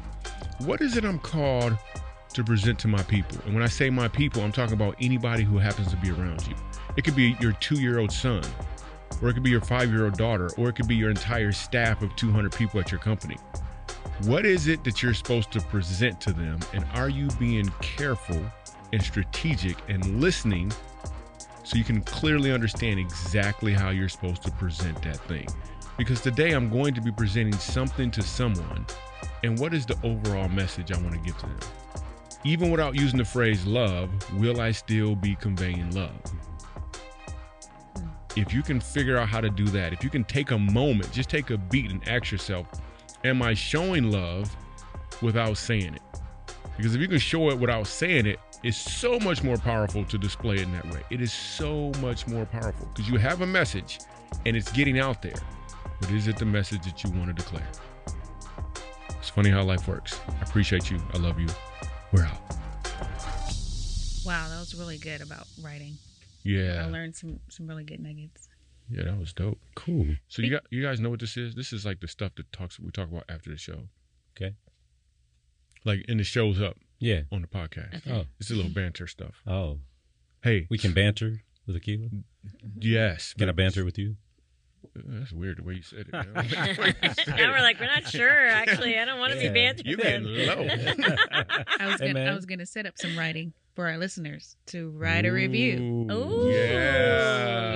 [0.59, 1.77] what is it I'm called
[2.35, 3.39] to present to my people?
[3.47, 6.47] And when I say my people, I'm talking about anybody who happens to be around
[6.47, 6.55] you.
[6.99, 8.43] It could be your 2-year-old son,
[9.23, 12.15] or it could be your 5-year-old daughter, or it could be your entire staff of
[12.17, 13.39] 200 people at your company.
[14.25, 16.59] What is it that you're supposed to present to them?
[16.75, 18.41] And are you being careful
[18.93, 20.73] and strategic and listening
[21.65, 25.47] so you can clearly understand exactly how you're supposed to present that thing?
[25.99, 28.87] Because today I'm going to be presenting something to someone.
[29.43, 31.59] And what is the overall message I want to give to them?
[32.45, 36.11] Even without using the phrase love, will I still be conveying love?
[37.97, 38.07] Hmm.
[38.37, 41.11] If you can figure out how to do that, if you can take a moment,
[41.11, 42.69] just take a beat and ask yourself,
[43.25, 44.55] am I showing love
[45.23, 46.03] without saying it?
[46.77, 50.19] Because if you can show it without saying it, it's so much more powerful to
[50.19, 51.03] display it in that way.
[51.11, 54.01] It is so much more powerful because you have a message
[54.45, 55.37] and it's getting out there.
[56.01, 57.67] But is it the message that you want to declare?
[59.11, 60.21] It's funny how life works.
[60.29, 61.01] I appreciate you.
[61.15, 61.49] I love you.
[62.13, 62.41] We're out.
[64.25, 65.95] Wow, that was really good about writing.
[66.43, 66.85] Yeah.
[66.87, 68.49] I learned some some really good nuggets.
[68.91, 69.59] Yeah, that was dope.
[69.75, 70.07] Cool.
[70.29, 71.55] So you got you guys know what this is?
[71.55, 73.79] This is like the stuff that talks we talk about after the show.
[74.37, 74.55] Okay.
[75.87, 77.23] Like and it shows up Yeah.
[77.33, 77.95] on the podcast.
[78.07, 78.13] Okay.
[78.13, 78.25] Oh.
[78.39, 79.41] It's a little banter stuff.
[79.47, 79.79] Oh.
[80.43, 82.09] Hey, We can banter with Aquila.
[82.79, 83.33] yes.
[83.39, 84.17] Can I banter with you?
[84.95, 86.13] That's weird the way you said it.
[86.13, 86.35] man.
[87.37, 88.47] now we're like, we're not sure.
[88.49, 89.49] Actually, I don't want to Yeah.
[89.49, 89.87] be bantered.
[89.87, 90.07] you with.
[90.07, 90.67] getting low.
[91.81, 92.29] I was Hey, gonna man.
[92.29, 95.79] I was gonna set up some writing for our listeners to write a review.
[96.09, 97.73] Ooh, Ooh, Yeah.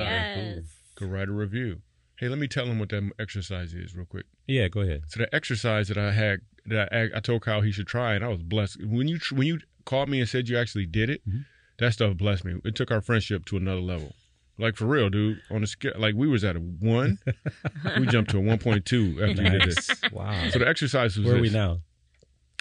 [0.57, 0.65] yes.
[0.95, 1.83] Could write a review.
[2.19, 4.27] Hey, let me tell them what that exercise is real quick.
[4.47, 5.03] Yeah, go ahead.
[5.09, 6.41] So the exercise that I had
[6.71, 9.47] that I, I told Kyle he should try, and I was blessed when you when
[9.47, 11.21] you called me and said you actually did it.
[11.29, 11.45] Mhm.
[11.79, 12.61] That stuff blessed me.
[12.65, 14.15] It took our friendship to another level.
[14.59, 15.41] Like for real, dude.
[15.51, 17.19] On the scale, like we was at a one,
[17.99, 19.91] we jumped to a one point two after you did this.
[20.13, 20.51] Wow.
[20.51, 21.81] So the exercise was Where are we now?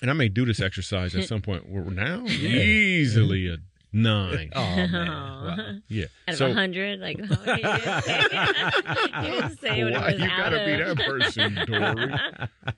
[0.01, 1.67] and I may do this exercise at some point.
[1.69, 3.57] We're now easily a
[3.91, 4.51] nine.
[4.55, 4.91] Oh man.
[5.39, 5.57] Wow.
[5.87, 6.05] Yeah.
[6.27, 8.19] Out of so a hundred, like how many you didn't say,
[9.23, 12.13] you didn't say what Why was you out gotta be that person, Dory?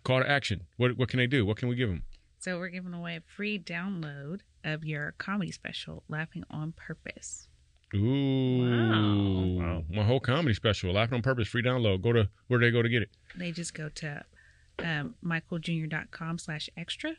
[0.03, 0.61] call to action.
[0.77, 1.45] What what can they do?
[1.45, 2.03] What can we give them?
[2.39, 7.47] So we're giving away a free download of your comedy special, Laughing on Purpose.
[7.93, 9.83] Ooh, Wow.
[9.89, 12.01] my whole comedy special, Laughing on Purpose, free download.
[12.01, 13.09] Go to where do they go to get it?
[13.35, 14.23] They just go to
[14.79, 17.13] um, michaeljr.com slash extra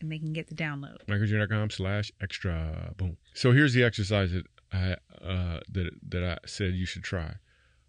[0.00, 0.96] and they can get the download.
[1.08, 2.92] michaeljr.com slash extra.
[2.96, 3.16] Boom.
[3.34, 7.34] So here's the exercise that I uh, that that I said you should try.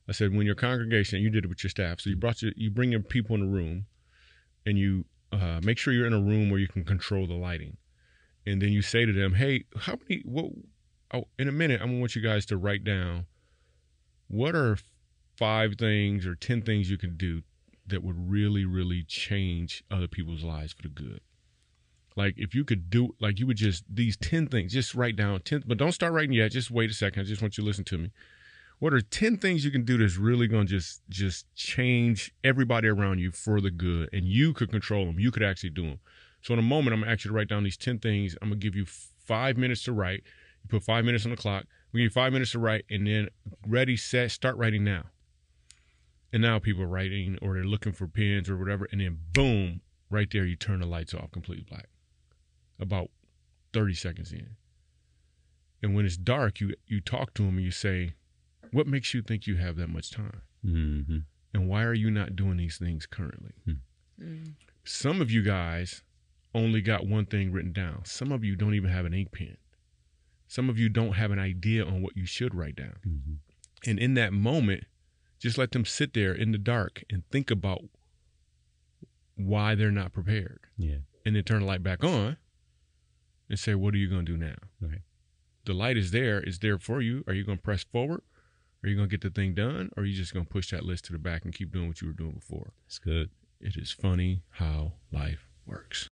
[0.08, 2.00] I said when your congregation, you did it with your staff.
[2.00, 3.86] So you brought your, you bring your people in a room,
[4.66, 7.78] and you uh, make sure you're in a room where you can control the lighting,
[8.46, 10.22] and then you say to them, "Hey, how many?
[10.26, 10.52] What?
[11.14, 13.26] Oh, in a minute, I'm gonna want you guys to write down
[14.28, 14.78] what are
[15.38, 17.44] five things or ten things you can do
[17.88, 21.22] that would really, really change other people's lives for the good."
[22.20, 25.40] Like if you could do like you would just these 10 things, just write down
[25.40, 26.52] 10 but don't start writing yet.
[26.52, 27.22] Just wait a second.
[27.22, 28.12] I just want you to listen to me.
[28.80, 32.90] What are 10 things you can do that's really going to just just change everybody
[32.90, 35.18] around you for the good and you could control them.
[35.18, 36.00] You could actually do them.
[36.42, 38.36] So in a moment I'm going to write down these 10 things.
[38.42, 40.24] I'm going to give you 5 minutes to write.
[40.64, 41.68] You put 5 minutes on the clock.
[41.94, 43.30] We give you 5 minutes to write and then
[43.66, 45.04] ready set start writing now.
[46.34, 49.80] And now people are writing or they're looking for pens or whatever and then boom,
[50.10, 51.88] right there you turn the lights off completely black
[52.80, 53.10] about
[53.74, 54.56] 30 seconds in.
[55.82, 58.14] And when it's dark, you you talk to them and you say,
[58.72, 60.42] "What makes you think you have that much time?
[60.66, 61.20] Mm-hmm.
[61.54, 63.54] And why are you not doing these things currently?"
[64.22, 64.56] Mm.
[64.84, 66.04] Some of you guys
[66.54, 68.02] only got one thing written down.
[68.06, 69.56] Some of you don't even have an ink pen.
[70.48, 72.98] Some of you don't have an idea on what you should write down.
[73.08, 73.34] Mm-hmm.
[73.90, 74.86] And in that moment,
[75.40, 77.84] just let them sit there in the dark and think about
[79.36, 80.60] why they're not prepared.
[80.78, 80.98] Yeah.
[81.26, 82.38] and then turn the light back on
[83.50, 84.56] and say, What are you going to do now?
[84.82, 85.02] Right.
[85.66, 87.24] The light is there, it's there for you.
[87.28, 88.22] Are you going to press forward?
[88.84, 89.92] Are you going to get the thing done?
[89.98, 91.88] Or are you just going to push that list to the back and keep doing
[91.88, 92.72] what you were doing before?
[92.88, 93.30] It's good.
[93.60, 96.08] It is funny how life works.